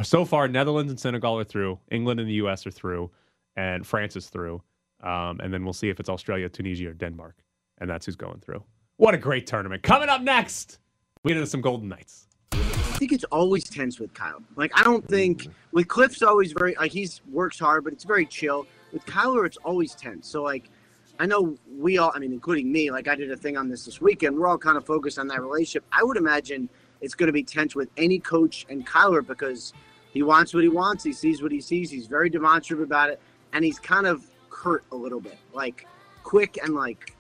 [0.02, 1.78] So far, Netherlands and Senegal are through.
[1.90, 2.66] England and the U.S.
[2.66, 3.11] are through,
[3.57, 4.62] and France is through.
[5.05, 7.37] Um, and then we'll see if it's Australia, Tunisia, or Denmark,
[7.79, 8.64] and that's who's going through.
[8.97, 9.83] What a great tournament!
[9.83, 10.79] Coming up next,
[11.23, 12.27] we get into some Golden Knights.
[12.53, 14.43] I think it's always tense with Kyle.
[14.57, 18.25] Like I don't think with Cliff's always very like he's works hard, but it's very
[18.25, 18.67] chill.
[18.93, 20.29] With Kyler, it's always tense.
[20.29, 20.71] So like,
[21.19, 23.85] I know we all, I mean, including me, like I did a thing on this
[23.85, 24.38] this weekend.
[24.38, 25.85] We're all kind of focused on that relationship.
[25.93, 26.69] I would imagine
[27.01, 29.75] it's going to be tense with any coach and Kyler because
[30.12, 31.05] he wants what he wants.
[31.05, 31.90] He sees what he sees.
[31.90, 33.21] He's very demonstrative about it,
[33.53, 35.87] and he's kind of curt a little bit, like
[36.23, 37.14] quick and like,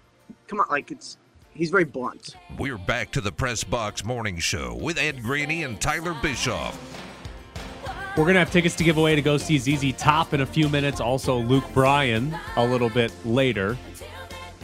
[0.46, 1.18] come on, like it's
[1.52, 2.36] he's very blunt.
[2.58, 6.78] We're back to the Press Box Morning Show with Ed Graney and Tyler Bischoff.
[8.16, 10.68] We're gonna have tickets to give away to go see ZZ Top in a few
[10.68, 11.00] minutes.
[11.00, 13.76] Also, Luke Bryan a little bit later.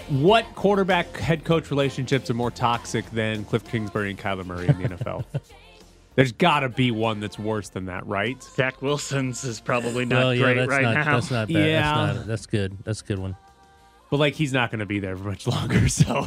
[0.08, 4.80] What quarterback head coach relationships are more toxic than Cliff Kingsbury and Kyler Murray in
[4.80, 5.24] the NFL?
[6.20, 8.42] There's got to be one that's worse than that, right?
[8.42, 11.14] Zach Wilson's is probably not well, yeah, great that's right not now.
[11.14, 11.54] that's not bad.
[11.54, 11.80] Yeah.
[11.80, 12.76] That's, not, that's good.
[12.84, 13.36] That's a good one.
[14.10, 15.88] But like, he's not going to be there for much longer.
[15.88, 16.26] So,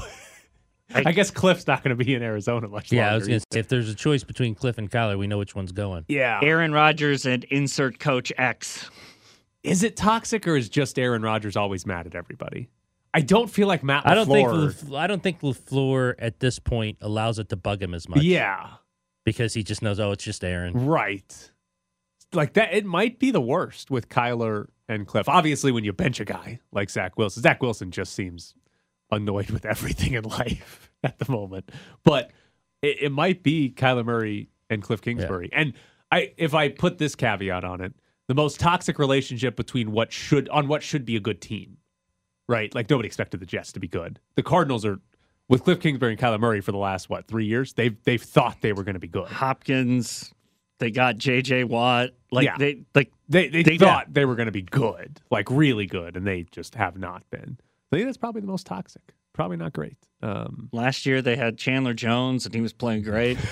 [0.96, 3.04] I, guess Cliff's not going to be in Arizona much longer.
[3.04, 5.38] Yeah, I was gonna say if there's a choice between Cliff and Kyler, we know
[5.38, 6.06] which one's going.
[6.08, 6.40] Yeah.
[6.42, 8.90] Aaron Rodgers and insert coach X.
[9.62, 12.68] Is it toxic or is just Aaron Rodgers always mad at everybody?
[13.14, 14.08] I don't feel like Matt.
[14.08, 17.80] I don't think LaFleur- I don't think LaFleur at this point allows it to bug
[17.80, 18.24] him as much.
[18.24, 18.70] Yeah.
[19.24, 20.86] Because he just knows, oh, it's just Aaron.
[20.86, 21.52] Right.
[22.34, 25.30] Like that, it might be the worst with Kyler and Cliff.
[25.30, 28.56] Obviously, when you bench a guy like Zach Wilson, Zach Wilson just seems
[29.12, 31.72] annoyed with everything in life at the moment.
[32.04, 32.32] But
[32.82, 35.50] it, it might be Kyler Murray and Cliff Kingsbury.
[35.54, 35.74] And
[36.12, 37.94] I, if I put this caveat on it,
[38.28, 41.78] the most toxic relationship between what should on what should be a good team,
[42.48, 42.74] right?
[42.74, 44.20] Like nobody expected the Jets to be good.
[44.36, 45.00] The Cardinals are
[45.50, 48.58] with Cliff Kingsbury and Kyler Murray for the last what three years, they've they've thought
[48.62, 49.28] they were going to be good.
[49.28, 50.34] Hopkins,
[50.80, 51.66] they got J.J.
[51.66, 52.12] Watt.
[52.32, 52.58] Like Yeah.
[52.58, 56.16] they like They they, They- thought they were going to be good, like really good,
[56.18, 57.58] and they just have not been.
[57.92, 59.14] I think that's probably the most toxic.
[59.34, 59.98] Probably not great.
[60.22, 63.38] Um, last year they had Chandler Jones and he was playing great.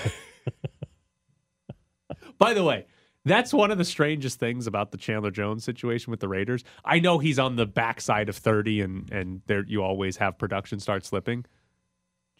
[2.38, 2.86] By the way,
[3.24, 6.64] that's one of the strangest things about the Chandler Jones situation with the Raiders.
[6.84, 10.80] I know he's on the backside of 30 and and there you always have production
[10.80, 11.44] start slipping.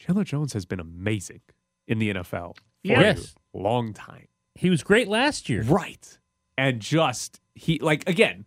[0.05, 1.43] Chandler Jones has been amazing
[1.87, 3.35] in the NFL for Yes.
[3.55, 4.27] a long time.
[4.57, 5.63] He was great last year.
[5.63, 6.19] Right.
[6.59, 8.45] And just he like again,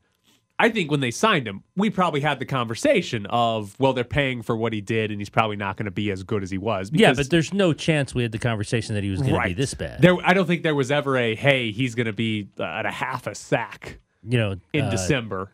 [0.59, 4.41] I think when they signed him, we probably had the conversation of, well, they're paying
[4.41, 6.57] for what he did, and he's probably not going to be as good as he
[6.57, 6.91] was.
[6.93, 9.53] Yeah, but there's no chance we had the conversation that he was going to be
[9.53, 10.01] this bad.
[10.01, 12.85] There, I don't think there was ever a hey, he's going to be uh, at
[12.85, 15.51] a half a sack you know, in uh, December.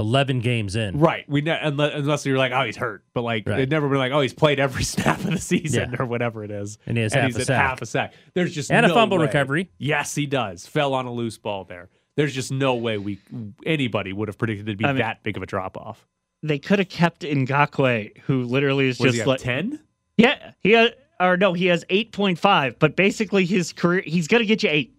[0.00, 0.98] 11 games in.
[0.98, 1.24] Right.
[1.28, 3.56] We ne- unless, unless you're like, oh, he's hurt, but like Right.
[3.58, 5.96] they'd never been like, oh, he's played every snap of the season Yeah.
[6.02, 7.60] or whatever it is, And he has half he's a at sack.
[7.62, 8.14] half a sack.
[8.34, 9.26] There's just And a no fumble way.
[9.26, 9.70] recovery.
[9.78, 10.66] Yes, he does.
[10.66, 11.88] Fell on a loose ball there.
[12.16, 13.18] There's just no way we
[13.64, 16.06] anybody would have predicted it'd be I mean- that big of a drop off.
[16.42, 19.78] they could have kept Ngakoue, who literally is Was just like ten?
[20.16, 22.78] Yeah, he has, or no, he has eight point five.
[22.78, 24.94] But basically, his career, he's gonna get you eight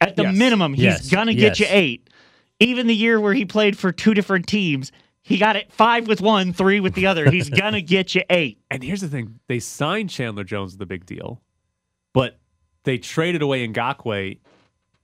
[0.00, 0.36] at the Yes.
[0.36, 0.74] minimum.
[0.74, 1.10] He's Yes.
[1.10, 2.10] gonna get you eight.
[2.60, 6.20] Even the year where he played for two different teams, he got it five with
[6.20, 7.30] one, three with the other.
[7.30, 8.58] He's gonna get you eight.
[8.70, 11.42] And here's the thing: they signed Chandler Jones with a big deal,
[12.12, 12.38] but
[12.84, 14.38] they traded away Ngakoue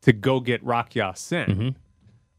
[0.02, 1.46] to go get Rock Ya-Sin.
[1.46, 1.74] Mhm.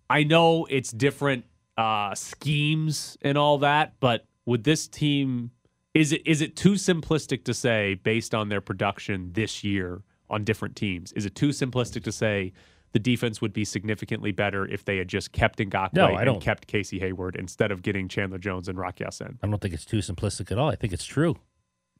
[0.10, 1.46] I know it's different
[1.78, 5.52] uh, schemes and all that, but with this team,
[5.94, 10.44] is it is it too simplistic to say based on their production this year on
[10.44, 11.12] different teams?
[11.14, 12.54] Is it too simplistic to say
[12.94, 16.26] the defense would be significantly better if they had just kept Ngakoue No, I and
[16.26, 16.42] don't.
[16.42, 19.40] kept Casey Hayward instead of getting Chandler Jones and Rock Ya-Sin?
[19.42, 20.70] I don't think it's too simplistic at all.
[20.70, 21.38] I think it's true.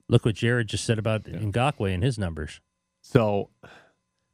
[0.10, 2.60] Look what Jared just said about Ngakoue and his numbers.
[3.02, 3.50] So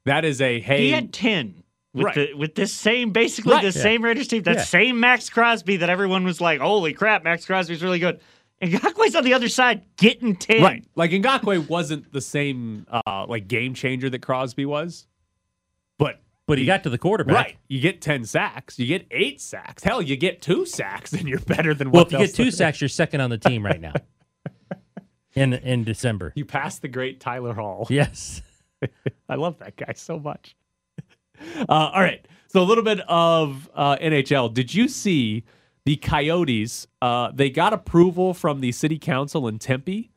[0.06, 0.82] that is a hey.
[0.86, 1.64] He had ten.
[1.94, 2.16] With, Right.
[2.16, 3.62] the, with this same, basically Right.
[3.62, 3.84] the Yeah.
[3.84, 4.64] same Raiders team, that Yeah.
[4.64, 8.20] same Maxx Crosby that everyone was like, "Holy crap, Maxx Crosby's really good."
[8.60, 10.62] And Ngakoue's on the other side getting ten.
[10.62, 10.84] Right.
[10.96, 15.08] Like Ngakoue wasn't the same uh like game changer that Crosby was.
[15.98, 17.36] But But he got to the quarterback.
[17.36, 19.84] right, you get 10 sacks, you get 8 sacks.
[19.84, 22.80] Hell, you get 2 sacks and you're better than Well, if you get two sacks,
[22.82, 23.94] you're second on the team right now.
[25.36, 26.34] in in December.
[26.36, 27.86] You passed the great Tyler Hall.
[27.92, 28.42] Yes.
[29.28, 30.56] I love that guy so much.
[31.60, 32.26] Uh, all right.
[32.48, 34.54] So a little bit of uh, NHL.
[34.54, 35.44] Did you see
[35.86, 36.86] the Coyotes?
[37.02, 40.12] Uh, they got approval from the city council in Tempe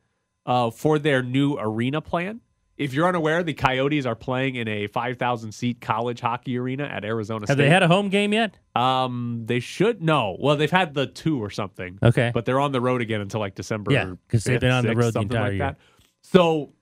[0.45, 2.41] uh, for their new arena plan.
[2.81, 7.05] If you're unaware, the Coyotes are playing in a 5,000 seat college hockey arena at
[7.05, 7.63] Arizona Have State.
[7.63, 8.55] they had a home game yet?
[8.75, 10.35] Um, they should no.
[10.39, 11.99] Well, they've had the two or something.
[12.01, 12.31] Okay.
[12.33, 13.91] but they're on the road again until like December.
[13.93, 15.59] Yeah, 'cause they've been on the road the entire like year.
[15.59, 15.77] that.
[16.21, 16.73] So,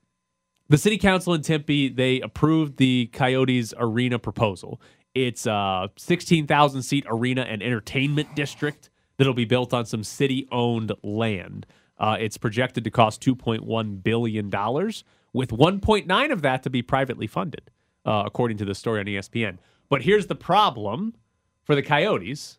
[0.70, 4.80] the city council in Tempe they approved the Coyotes arena proposal.
[5.16, 10.94] It's a 16,000 seat arena and entertainment district that'll be built on some city owned
[11.04, 11.66] land.
[11.98, 17.28] Uh, it's projected to cost 2.1 billion dollars, with 1.9 of that to be privately
[17.28, 17.72] funded,
[18.06, 19.58] uh, according to the story on ESPN.
[19.89, 21.15] But here's the problem
[21.63, 22.58] for the Coyotes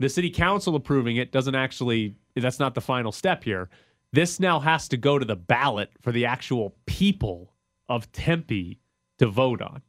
[0.00, 3.68] the city council approving it doesn't actually that's not the final step here
[4.12, 7.52] this now has to go to the ballot for the actual people
[7.88, 8.78] of tempe
[9.18, 9.82] to vote on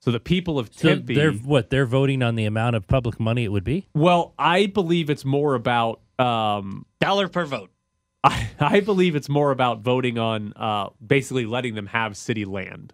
[0.00, 1.70] so the people of So tempe they're what?
[1.70, 3.86] They're voting on the amount of public money it would be.
[3.94, 7.70] well i believe it's more about um dollar per vote.
[8.24, 12.92] I, I believe it's more about voting on uh basically letting them have city land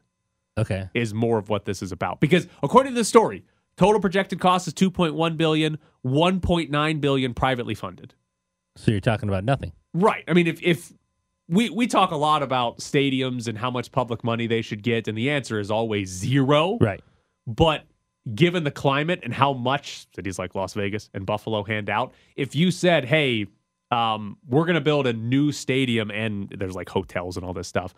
[0.56, 0.88] Okay.
[0.94, 3.44] is more of what this is about because according to the story
[3.76, 8.14] total projected cost is 2.1 billion 1.9 billion privately funded
[8.76, 9.72] So you're talking about nothing.
[9.94, 10.24] Right.
[10.28, 10.92] I mean, if if
[11.48, 15.08] we we talk a lot about stadiums and how much public money they should get,
[15.08, 16.76] and the answer is always zero.
[16.80, 17.02] Right.
[17.46, 17.84] But
[18.34, 22.54] given the climate and how much cities like Las Vegas and Buffalo hand out, if
[22.54, 23.46] you said, "Hey,
[23.90, 27.68] um, we're going to build a new stadium," and there's like hotels and all this
[27.68, 27.94] stuff,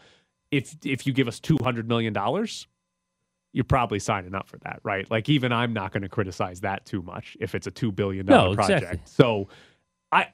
[0.51, 2.67] if if you give us two hundred million dollars,
[3.53, 5.11] you're probably signing up for that, right?
[5.11, 8.27] Like even I'm not going to criticize that too much if it's a two billion
[8.27, 8.83] dollar No, project.
[8.83, 9.01] exactly.
[9.07, 9.49] So,
[10.13, 10.29] I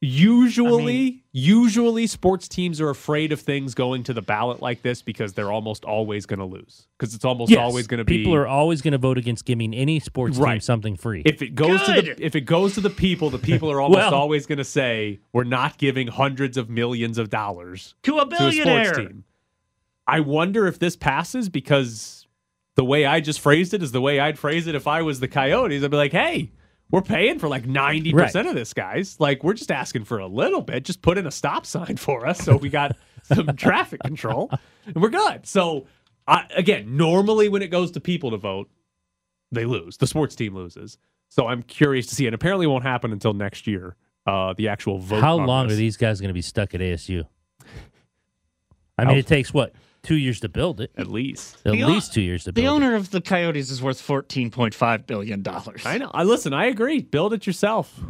[0.00, 5.32] usually usually sports teams are afraid of things going to the ballot like this because
[5.32, 7.58] they're almost always going to lose because it's almost Yes.
[7.60, 10.60] always going to be People are always going to vote against giving any sports team
[10.60, 11.22] something free.
[11.24, 13.98] if it goes to the if it goes to the people, the people are almost
[14.10, 18.28] Well- always going to say we're not giving hundreds of millions of dollars To a
[18.28, 19.24] to a sports team.
[20.06, 22.26] I wonder if this passes because
[22.76, 25.20] the way I just phrased it is the way I'd phrase it if I was
[25.20, 25.82] the Coyotes.
[25.84, 26.50] I'd be like, hey,
[26.90, 29.18] we're paying for like 90% of this, guys.
[29.20, 30.84] Like, we're just asking for a little bit.
[30.84, 34.50] Just put in a stop sign for us so we got some traffic control
[34.86, 35.46] and we're good.
[35.46, 35.86] So,
[36.26, 38.70] I, again, normally when it goes to people to vote,
[39.50, 39.96] they lose.
[39.96, 40.98] The sports team loses.
[41.30, 42.26] So I'm curious to see.
[42.26, 43.96] And apparently it won't happen until next year.
[44.26, 45.22] Uh, the actual vote.
[45.22, 45.74] How long this.
[45.74, 47.26] are these guys going to be stuck at ASU?
[48.98, 49.72] I mean, it takes what
[50.02, 50.90] two years to build it.
[50.96, 51.56] At least.
[51.64, 52.58] At The least two years to build.
[52.58, 52.60] It.
[52.60, 52.82] The build.
[52.82, 55.84] owner of the Coyotes is worth fourteen point five billion dollars.
[55.86, 56.10] I know.
[56.14, 56.52] I listen.
[56.52, 57.00] I agree.
[57.02, 57.96] Build it yourself.
[57.98, 58.04] it.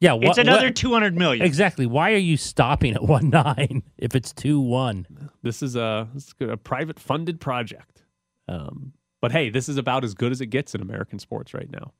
[0.00, 1.44] Yeah, It's another what- two hundred million.
[1.44, 1.84] Exactly.
[1.86, 5.06] Why are you stopping at one nine if it's two one?
[5.42, 8.02] This is a this is a private funded project.
[8.48, 11.70] Um, but hey, this is about as good as it gets in American sports right
[11.70, 11.92] now.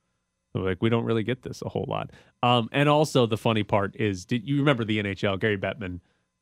[0.52, 2.10] So, like we don't really get this a whole lot.
[2.42, 5.38] Um, and also the funny part is, did you remember the NHL?
[5.38, 6.00] Gary Bettman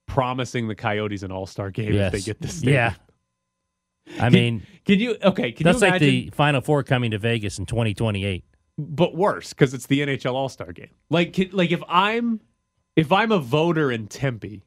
[0.09, 2.13] promising the Coyotes an All Star game Yes.
[2.13, 2.57] if they get this.
[2.59, 2.75] stadium?
[2.75, 2.95] Yeah.
[4.21, 5.53] I mean, Can you okay?
[5.53, 8.43] Can that's you like the Final Four coming to Vegas in 2028.
[8.79, 10.91] but worse because it's the NHL All Star game.
[11.11, 12.41] Like, can- like if I'm
[12.97, 14.65] if I'm a voter in Tempe,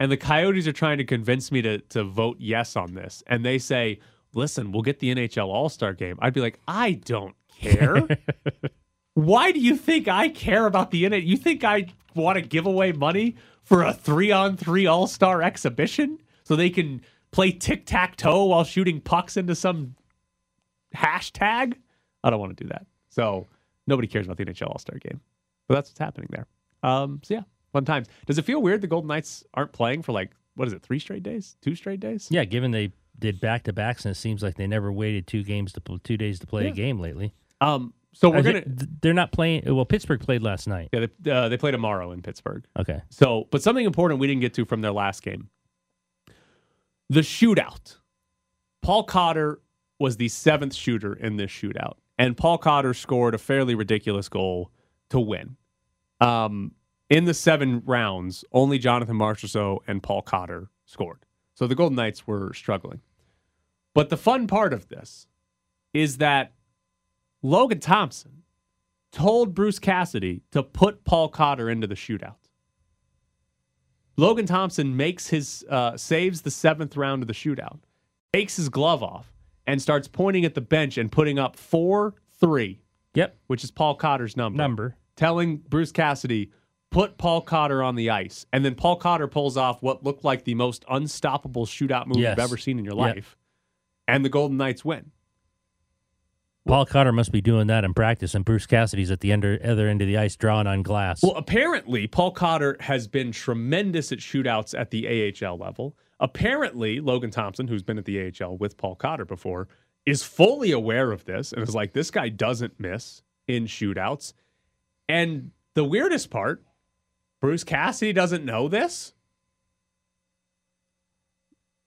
[0.00, 3.44] and the Coyotes are trying to convince me to to vote yes on this, and
[3.44, 3.98] they say,
[4.32, 8.06] "Listen, we'll get the NHL All Star game," I'd be like, "I don't care."
[9.18, 11.26] Why do you think I care about the NHL?
[11.26, 15.42] You think I want to give away money for a three on three All Star
[15.42, 17.00] exhibition so they can
[17.32, 19.96] play tic tac toe while shooting pucks into some
[20.94, 21.74] hashtag?
[22.22, 22.86] I don't want to do that.
[23.10, 23.46] So
[23.86, 25.20] nobody cares about the NHL All Star game.
[25.66, 26.46] But that's what's happening there.
[26.82, 28.06] Um, so yeah, fun times.
[28.26, 30.98] Does it feel weird the Golden Knights aren't playing for like what is it, three
[30.98, 32.28] straight days, two straight days?
[32.30, 35.42] Yeah, given they did back to backs, and it seems like they never waited two
[35.42, 36.70] games to two days to play Yeah.
[36.70, 37.34] a game lately.
[37.60, 38.62] Um, so we're gonna.
[38.66, 39.62] they, they're not playing.
[39.72, 40.88] Well, Pittsburgh played last night.
[40.92, 42.64] Yeah, they, uh, they play tomorrow in Pittsburgh.
[42.76, 43.00] Okay.
[43.10, 45.50] So, but something important we didn't get to from their last game
[47.08, 47.96] the shootout.
[48.82, 49.60] Paul Cotter
[50.00, 54.72] was the seventh shooter in this shootout, and Paul Cotter scored a fairly ridiculous goal
[55.10, 55.56] to win.
[56.20, 56.72] Um,
[57.08, 61.24] in the seven rounds, only Jonathan Marchessault and Paul Cotter scored.
[61.54, 63.00] So the Golden Knights were struggling.
[63.94, 65.28] But the fun part of this
[65.94, 66.52] is that
[67.42, 68.42] Logan Thompson
[69.12, 72.34] told Bruce Cassidy to put Paul Cotter into the shootout.
[74.16, 77.78] Logan Thompson makes his uh, saves the seventh round of the shootout,
[78.32, 79.32] takes his glove off,
[79.66, 82.80] and starts pointing at the bench and putting up four three.
[83.14, 84.56] Yep, which is Paul Cotter's number.
[84.56, 84.96] Number.
[85.16, 86.50] Telling Bruce Cassidy
[86.90, 90.44] put Paul Cotter on the ice, and then Paul Cotter pulls off what looked like
[90.44, 92.32] the most unstoppable shootout move Yes.
[92.32, 93.14] you've ever seen in your Yep.
[93.16, 93.36] life,
[94.08, 95.10] and the Golden Knights win.
[96.68, 99.88] Paul Cotter must be doing that in practice, and Bruce Cassidy's at the under, other
[99.88, 101.22] end of the ice drawing on glass.
[101.22, 105.96] Well, apparently, Paul Cotter has been tremendous at shootouts at the AHL level.
[106.20, 109.66] Apparently, Logan Thompson, who's been at the AHL with Paul Cotter before,
[110.04, 114.34] is fully aware of this and is like, this guy doesn't miss in shootouts.
[115.08, 116.62] And the weirdest part,
[117.40, 119.14] Bruce Cassidy doesn't know this.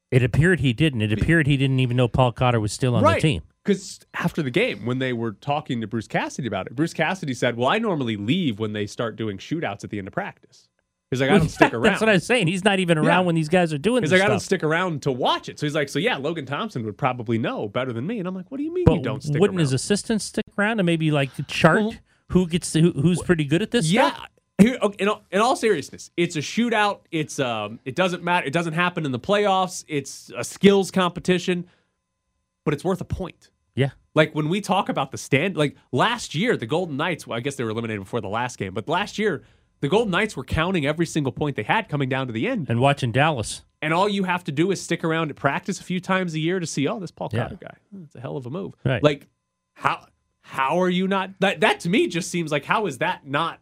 [0.09, 1.03] it appeared he didn't.
[1.03, 3.43] It appeared he didn't even know Paul Cotter was still on the team.
[3.63, 7.33] Because after the game, when they were talking to Bruce Cassidy about it, Bruce Cassidy
[7.33, 10.67] said, Well, I normally leave when they start doing shootouts at the end of practice.
[11.11, 11.83] He's like, I don't stick around.
[11.83, 12.47] That's what I was saying.
[12.47, 13.19] He's not even around Yeah.
[13.19, 15.59] when these guys are doing He's this like, I don't stick around to watch it.
[15.59, 18.19] So he's like, so yeah, Logan Thompson would probably know better than me.
[18.19, 19.65] And I'm like, what do you mean But you don't stick wouldn't around?
[19.65, 23.61] his assistants stick around and maybe like chart who gets to, who, who's pretty good
[23.61, 24.11] at this yeah.
[24.13, 24.27] stuff?
[24.57, 26.99] Here, okay, in, all, in all seriousness, it's a shootout.
[27.11, 28.45] It's um, it doesn't matter.
[28.47, 29.83] It doesn't happen in the playoffs.
[29.89, 31.65] It's a skills competition,
[32.63, 33.49] but it's worth a point.
[33.75, 33.91] Yeah.
[34.13, 37.25] Like when we talk about the stand, like last year, the Golden Knights.
[37.25, 39.43] Well, I guess they were eliminated before the last game, but last year,
[39.79, 42.69] the Golden Knights were counting every single point they had coming down to the end.
[42.69, 43.63] And watching Dallas.
[43.81, 46.39] And all you have to do is stick around at practice a few times a
[46.39, 47.49] year to see, oh, this Paul Yeah.
[47.59, 47.75] Guy.
[48.03, 48.75] It's a hell of a move.
[48.85, 49.01] Right.
[49.03, 49.27] Like,
[49.73, 50.05] how
[50.41, 53.59] how are you not that that to me just seems like how is that not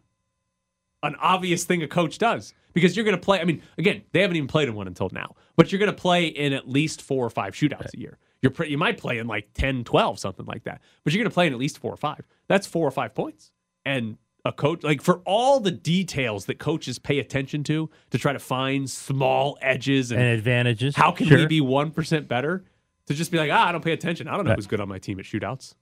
[1.02, 2.52] an obvious thing a coach does?
[2.74, 5.34] Because you're gonna play, I mean, again, they haven't even played in one until now,
[5.56, 8.18] but you're gonna play in at least four or five shootouts a year.
[8.42, 10.80] You're pre- you might play in like 10, 12, something like that.
[11.04, 12.26] But you're gonna play in at least four or five.
[12.48, 13.52] That's four or five points.
[13.84, 18.32] And a coach like for all the details that coaches pay attention to to try
[18.32, 20.96] to find small edges and, And advantages.
[20.96, 22.64] how can we be one percent better?
[23.06, 24.28] To just be like, ah, I don't pay attention.
[24.28, 24.58] I don't know Right.
[24.58, 25.74] who's good on my team at shootouts.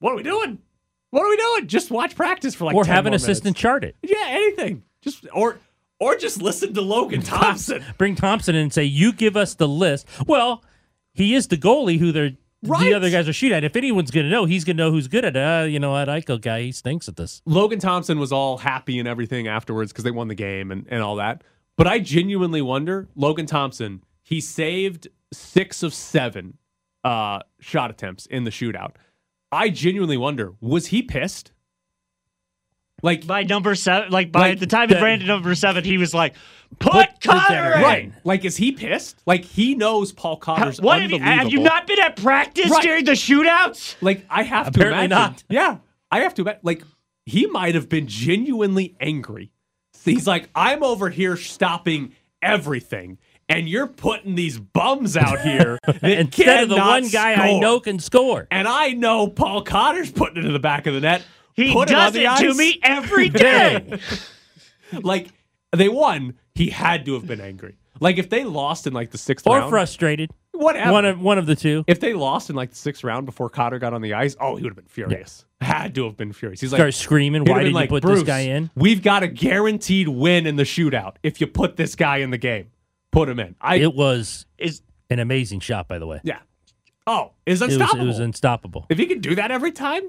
[0.00, 0.58] What are we doing?
[1.10, 1.66] What are we doing?
[1.68, 3.60] Just watch practice for like or 10 have an assistant minutes.
[3.60, 3.96] chart it.
[4.02, 4.82] Yeah, anything.
[5.00, 5.58] Just or
[6.00, 7.84] or just listen to Logan Thompson.
[7.98, 10.64] Bring Thompson in and say, "You give us the list." Well,
[11.14, 12.32] he is the goalie who they're
[12.64, 12.84] Right.
[12.84, 13.64] the other guys are shooting at.
[13.64, 15.40] If anyone's going to know, he's going to know who's good at it.
[15.40, 17.42] Uh, you know, that Eichel guy, he stinks at this.
[17.44, 21.02] Logan Thompson was all happy and everything afterwards because they won the game and, and
[21.02, 21.42] all that.
[21.76, 26.56] But I genuinely wonder, Logan Thompson, he saved six of seven
[27.02, 28.92] uh, shot attempts in the shootout.
[29.50, 31.50] I genuinely wonder, was he pissed?
[33.02, 35.82] Like by number seven, like by Like the time the- he ran to number seven,
[35.84, 36.34] he was like,
[36.78, 38.12] "Put, Put Connor in." right.
[38.24, 39.20] Like is he pissed?
[39.26, 41.42] Like he knows Paul Cotter's What have you, unbelievable.
[41.44, 42.82] have you not been at practice Right.
[42.82, 43.96] during the shootouts?
[44.00, 45.32] Like I have Apparently to imagine.
[45.32, 45.44] not.
[45.48, 45.76] Yeah,
[46.12, 46.42] I have to.
[46.42, 46.82] ima- Like
[47.26, 49.50] he might have been genuinely angry.
[50.04, 56.02] He's like, I'm over here stopping everything, and you're putting these bums out here that
[56.04, 58.46] Instead of the one guy I know can score.
[58.50, 61.22] and I know Paul Cotter's putting it in the back of the net.
[61.54, 63.98] He Put him on does the it to me every day.
[65.02, 65.28] Like
[65.74, 67.76] they won, he had to have been angry.
[68.00, 70.30] Like if they lost in like the sixth Or round, frustrated.
[70.52, 70.92] whatever.
[70.92, 71.82] One of one of the two.
[71.86, 74.56] if they lost in like the sixth round before Cotter got on the ice, oh,
[74.56, 75.46] he would have been furious.
[75.62, 76.60] Had to have been furious.
[76.60, 78.70] He's Start like screaming, why been did you put "Bruce, this guy in?
[78.74, 82.38] We've got a guaranteed win in the shootout if you put this guy in the
[82.38, 82.70] game.
[83.12, 83.54] Put him in.
[83.60, 86.20] I It was Is an amazing shot, by the way.
[86.22, 86.40] yeah.
[87.06, 88.04] Oh, is It was, unstoppable.
[88.04, 88.86] it was unstoppable.
[88.90, 90.02] if he can do that every time,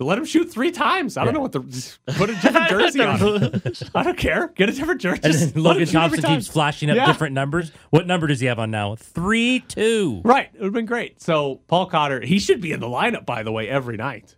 [0.00, 1.16] let him shoot three times.
[1.16, 1.36] I don't Yeah.
[1.36, 3.18] know what the put a different jersey on.
[3.18, 3.62] him.
[3.94, 4.48] I don't care.
[4.48, 5.20] Get a different jersey.
[5.22, 7.06] And Just then Logan Thompson keeps flashing up Yeah.
[7.06, 7.70] different numbers.
[7.90, 8.96] What number does he have on now?
[8.96, 10.20] Three two.
[10.24, 10.48] Right.
[10.52, 11.20] It would have been great.
[11.22, 14.36] So Paul Cotter, he should be in the lineup, by the way, every night.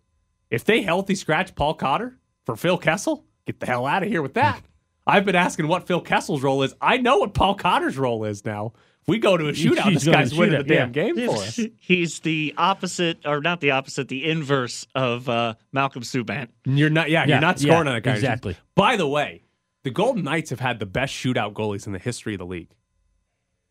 [0.51, 4.23] If they healthy scratch Paul Cotter for Phil Kessel, get the hell out of here
[4.23, 4.61] with that.
[5.07, 6.75] I've been asking what Phil Kessel's role is.
[6.81, 8.73] I know what Paul Cotter's role is now.
[9.05, 11.13] If we go to a shootout, He's this guy's winning the damn yeah.
[11.13, 11.61] game for us.
[11.79, 16.49] he's the opposite, or not the opposite, the inverse of uh, Malcolm Subban.
[16.65, 18.15] You're not, yeah, Yeah, you're not yeah, scoring on that guy.
[18.15, 18.57] exactly.
[18.75, 19.43] By the way,
[19.83, 22.71] the Golden Knights have had the best shootout goalies in the history of the league.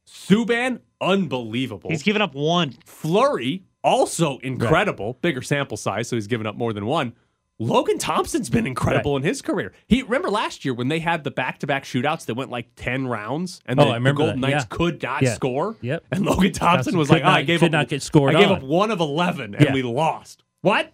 [0.08, 1.90] Subban, unbelievable.
[1.90, 2.76] He's given up one.
[2.86, 5.18] Fleury, also incredible.
[5.24, 7.14] Bigger sample size, so he's given up more than one.
[7.60, 9.74] Logan Thompson's been incredible in his career.
[9.88, 13.62] He remember last year when they had the back-to-back shootouts that went like ten rounds,
[13.66, 14.76] and Oh, the, the Golden that, Knights yeah.
[14.76, 15.34] could not Yeah.
[15.36, 15.76] score.
[15.82, 16.04] Yep.
[16.12, 18.50] And Logan Thompson Thompson was like, oh, "I gave up, not get scored I gave
[18.50, 19.74] on." up one of eleven, and Yeah.
[19.74, 20.92] we lost." What?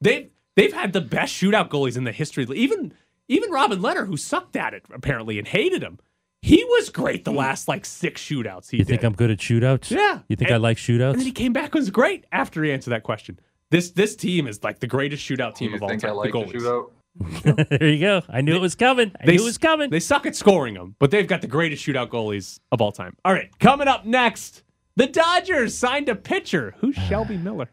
[0.00, 2.42] They've they've had the best shootout goalies in the history.
[2.44, 2.92] of the- Even
[3.28, 5.98] even Robin Lehner, who sucked at it apparently and hated him,
[6.42, 8.88] he was great the last like six shootouts he You did.
[8.88, 9.90] think I'm good at shootouts?
[9.90, 10.20] Yeah.
[10.28, 11.10] You think And- I like shootouts?
[11.10, 13.38] And then he came back and was great after he answered that question.
[13.70, 16.10] This this team is like the greatest shootout team of all time.
[16.10, 16.62] I like the the goalies.
[16.62, 17.68] shootout?
[17.80, 18.22] there you go.
[18.28, 19.12] I knew it was coming.
[19.20, 19.90] I They, knew it was coming.
[19.90, 23.16] They suck at scoring them, but they've got the greatest shootout goalies of all time.
[23.24, 24.62] All right, coming up next,
[24.96, 26.74] the Dodgers signed a pitcher.
[26.78, 27.70] Who's Shelby Miller?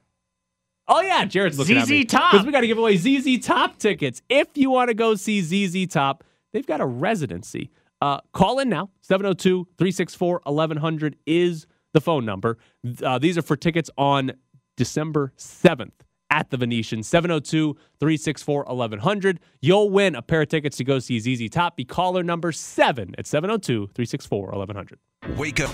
[0.88, 2.32] Oh yeah, Jared's looking at ZZ me Top.
[2.32, 4.22] because we got to give away ZZ Top tickets.
[4.30, 6.24] If you want to go see ZZ Top,
[6.54, 7.72] they've got a residency.
[8.02, 12.58] Uh, call in now 702-364-1100 is the phone number.
[13.04, 14.32] Uh, these are for tickets on
[14.78, 15.92] December 7th
[16.30, 19.38] at the Venetian 702-364-1100.
[19.60, 21.76] You'll win a pair of tickets to go see ZZ Top.
[21.76, 24.94] Be caller number 7 at 702-364-1100.
[25.36, 25.72] Wake up.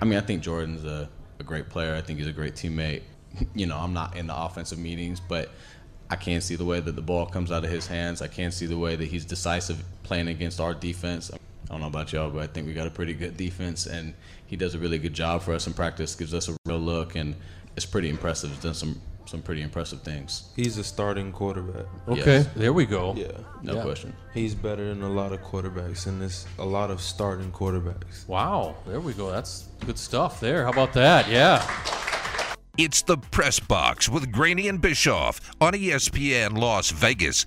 [0.00, 1.94] I mean, I think Jordan's a, a great player.
[1.94, 3.02] I think he's a great teammate.
[3.54, 5.50] You know, I'm not in the offensive meetings, but
[6.08, 8.22] I can't see the way that the ball comes out of his hands.
[8.22, 11.30] I can't see the way that he's decisive playing against our defense.
[11.30, 11.36] I
[11.68, 14.14] don't know about y'all, but I think we got a pretty good defense, and
[14.46, 16.14] he does a really good job for us in practice.
[16.14, 17.36] Gives us a real look, and
[17.76, 18.50] it's pretty impressive.
[18.50, 20.50] He's done some some pretty impressive things.
[20.54, 21.86] He's a starting quarterback.
[22.06, 22.48] Okay, Yes.
[22.54, 23.12] there we go.
[23.16, 23.26] Yeah,
[23.60, 23.82] No Yeah.
[23.82, 24.14] question.
[24.32, 28.28] He's better than a lot of quarterbacks, and there's a lot of starting quarterbacks.
[28.28, 29.32] Wow, there we go.
[29.32, 30.62] That's good stuff there.
[30.62, 31.28] How about that?
[31.28, 31.68] Yeah.
[32.78, 37.46] It's the Press Box with Graney and Bischoff on ESPN Las Vegas.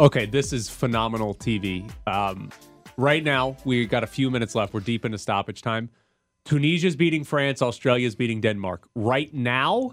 [0.00, 1.88] Okay, this is phenomenal TV.
[2.08, 2.50] Um,
[2.96, 4.74] right now, we got a few minutes left.
[4.74, 5.90] We're deep into stoppage time.
[6.48, 7.60] Tunisia's beating France.
[7.60, 8.88] Australia's beating Denmark.
[8.94, 9.90] Right now,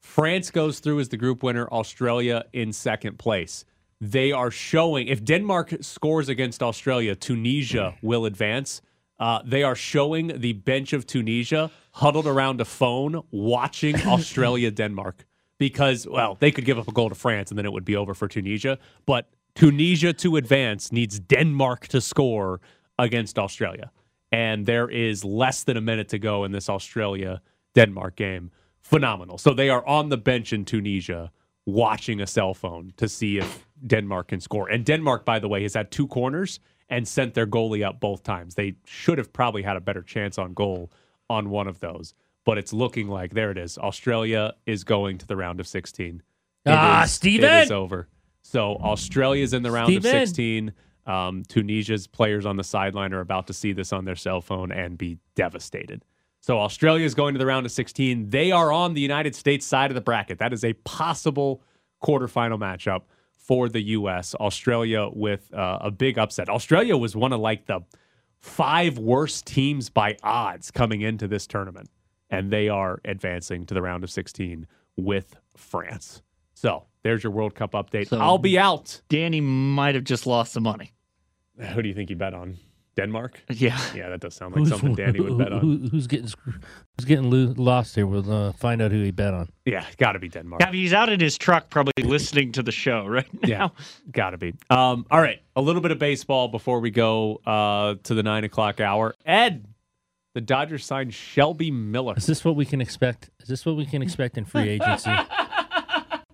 [0.00, 1.68] France goes through as the group winner.
[1.70, 3.66] Australia in second place.
[4.00, 8.80] They are showing if Denmark scores against Australia, Tunisia will advance.
[9.20, 15.26] Uh, they are showing the bench of Tunisia huddled around a phone watching Australia Denmark
[15.58, 17.94] because well they could give up a goal to France and then it would be
[17.94, 18.78] over for Tunisia.
[19.04, 22.62] But Tunisia to advance needs Denmark to score
[22.98, 23.90] against Australia,
[24.34, 27.40] and there is less than a minute to go in this Australia
[27.74, 28.50] Denmark game.
[28.80, 29.38] Phenomenal.
[29.38, 31.30] So they are on the bench in Tunisia
[31.66, 34.68] watching a cell phone to see if Denmark can score.
[34.68, 36.58] And Denmark, by the way, has had two corners
[36.90, 38.56] and sent their goalie up both times.
[38.56, 40.90] They should have probably had a better chance on goal
[41.30, 42.12] on one of those.
[42.44, 43.78] But it's looking like there it is.
[43.78, 46.16] Australia is going to the round of 16.
[46.66, 47.48] It Ah, is- Steven!
[47.50, 48.08] It is over.
[48.42, 50.72] So Australia's in the round of 16.
[51.06, 54.72] Um, Tunisia's players on the sideline are about to see this on their cell phone
[54.72, 56.04] and be devastated.
[56.40, 58.28] So Australia is going to the round of 16.
[58.28, 60.38] They are on the United States side of the bracket.
[60.38, 61.62] That is a possible
[62.02, 63.02] quarterfinal matchup
[63.32, 64.34] for the U.S.
[64.34, 66.48] Australia with uh, a big upset.
[66.48, 67.80] Australia was one of like the
[68.40, 71.90] five worst teams by odds coming into this tournament,
[72.28, 76.22] and they are advancing to the round of 16 with France.
[76.64, 78.08] So there's your World Cup update.
[78.08, 79.02] So- I'll be out.
[79.10, 80.94] Danny might have just lost some money.
[81.58, 82.56] Who do you think you bet on?
[82.96, 83.42] Denmark?
[83.50, 83.78] Yeah.
[83.94, 85.60] Yeah, that does sound like something Danny would bet on.
[85.60, 88.06] who- who's getting who's getting lo- lost here?
[88.06, 89.50] We'll uh, find out who he bet on.
[89.66, 90.62] Yeah, got to be Denmark.
[90.62, 93.48] Yeah, he's out in his truck, probably listening to the show right now.
[93.48, 93.68] Yeah,
[94.10, 94.54] gotta be.
[94.70, 98.44] Um, all right, a little bit of baseball before we go uh, to the nine
[98.44, 99.14] o'clock hour.
[99.26, 99.66] Ed,
[100.34, 102.14] the Dodgers signed Shelby Miller.
[102.16, 103.28] Is this what we can expect?
[103.40, 105.10] Is this what we can expect in free agency?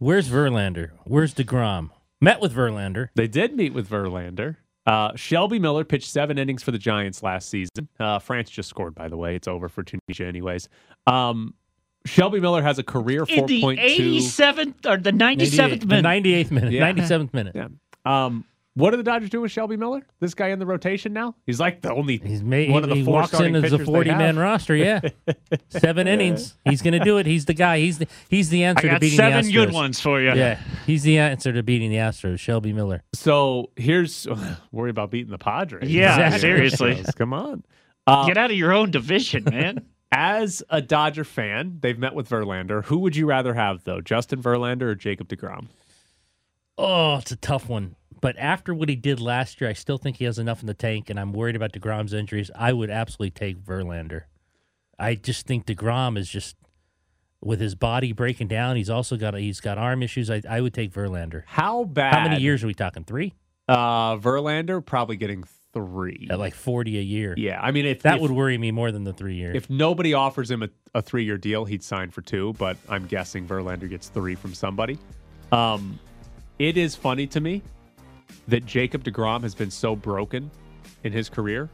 [0.00, 0.92] Where's Verlander?
[1.04, 1.90] Where's Degrom?
[2.22, 3.10] Met with Verlander.
[3.16, 4.56] They did meet with Verlander.
[4.86, 7.86] Uh, Shelby Miller pitched seven innings for the Giants last season.
[7.98, 9.36] Uh, France just scored, by the way.
[9.36, 10.70] It's over for Tunisia, anyways.
[11.06, 11.52] Um,
[12.06, 16.24] Shelby Miller has a career in the eighty seventh or the 97th minute.
[16.24, 16.72] 98th minute.
[16.72, 16.90] Yeah.
[16.92, 17.54] 97th minute.
[17.54, 17.68] Yeah.
[18.06, 20.06] Um, what do the Dodgers do with Shelby Miller?
[20.20, 21.34] This guy in the rotation now?
[21.46, 23.72] He's like the only He's made, one of the he four walks starting in as
[23.72, 24.76] a 40 man roster.
[24.76, 25.00] Yeah.
[25.70, 26.56] Seven innings.
[26.64, 27.26] He's going to do it.
[27.26, 27.78] He's the guy.
[27.80, 29.54] He's the, he's the answer I to beating seven the Astros.
[29.54, 30.32] good ones for you.
[30.34, 30.60] Yeah.
[30.86, 33.02] He's the answer to beating the Astros, Shelby Miller.
[33.14, 34.26] So here's
[34.72, 35.90] worry about beating the Padres.
[35.90, 36.40] Yeah, Exactly.
[36.40, 37.04] seriously.
[37.16, 37.64] Come on.
[38.06, 39.84] Uh, Get out of your own division, man.
[40.12, 42.84] As a Dodger fan, they've met with Verlander.
[42.86, 45.66] Who would you rather have, though, Justin Verlander or Jacob DeGrom?
[46.78, 47.94] Oh, it's a tough one.
[48.20, 50.74] But after what he did last year, I still think he has enough in the
[50.74, 52.50] tank, and I'm worried about DeGrom's injuries.
[52.54, 54.22] I would absolutely take Verlander.
[54.98, 56.56] I just think DeGrom is just
[57.40, 58.76] with his body breaking down.
[58.76, 60.30] He's also got he's got arm issues.
[60.30, 61.44] I, I would take Verlander.
[61.46, 62.12] How bad?
[62.12, 63.04] How many years are we talking?
[63.04, 63.34] Three?
[63.66, 66.28] Uh, Verlander probably getting three.
[66.30, 67.34] At like forty a year.
[67.38, 69.56] Yeah, I mean, if That if, would worry me more than the three years.
[69.56, 72.52] if nobody offers him a, a three-year deal, he'd sign for two.
[72.58, 74.98] But I'm guessing Verlander gets three from somebody.
[75.52, 75.98] Um,
[76.58, 77.62] it is funny to me
[78.48, 80.50] that Jacob DeGrom has been so broken
[81.04, 81.68] in his career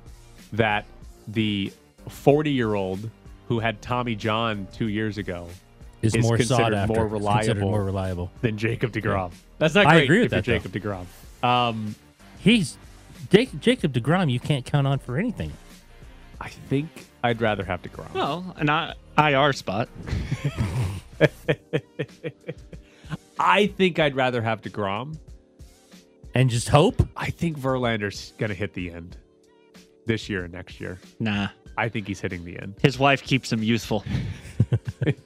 [0.53, 0.85] that
[1.29, 1.73] the
[2.09, 3.11] 40-year-old
[3.49, 5.49] who had Tommy John two years ago
[6.03, 8.31] is more sought considered after, more reliable, more reliable.
[8.43, 9.33] than Jacob DeGrom.
[9.59, 10.71] That's not I agree with if you're that, though.
[10.71, 11.07] Jacob
[11.43, 11.49] DeGrom.
[11.49, 11.95] Um,
[12.39, 12.77] He's
[13.31, 14.31] Jake, Jacob Degrom.
[14.31, 15.53] You can't count on for anything.
[16.41, 16.89] I think
[17.25, 18.13] I'd rather have DeGrom.
[18.15, 19.89] Well, an I- IR spot.
[23.39, 25.17] I think I'd rather have DeGrom.
[26.37, 27.03] And just hope.
[27.17, 29.17] I think Verlander's going to hit the end
[30.05, 30.99] this year and next year.
[31.19, 31.49] Nah.
[31.79, 32.75] I think he's hitting the end.
[32.83, 34.05] His wife keeps him youthful.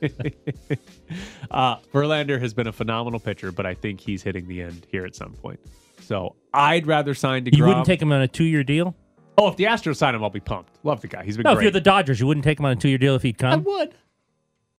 [1.50, 5.04] Uh, Verlander has been a phenomenal pitcher, but I think he's hitting the end here
[5.04, 5.58] at some point.
[6.00, 7.56] So I'd rather sign DeGrom.
[7.56, 8.94] You wouldn't take him on a two-year deal.
[9.36, 10.78] Oh, if the Astros sign him, I'll be pumped.
[10.84, 11.24] Love the guy.
[11.24, 13.16] He's been No, if you're the Dodgers, you wouldn't take him on a two-year deal
[13.16, 13.52] if he'd come.
[13.52, 13.94] I would.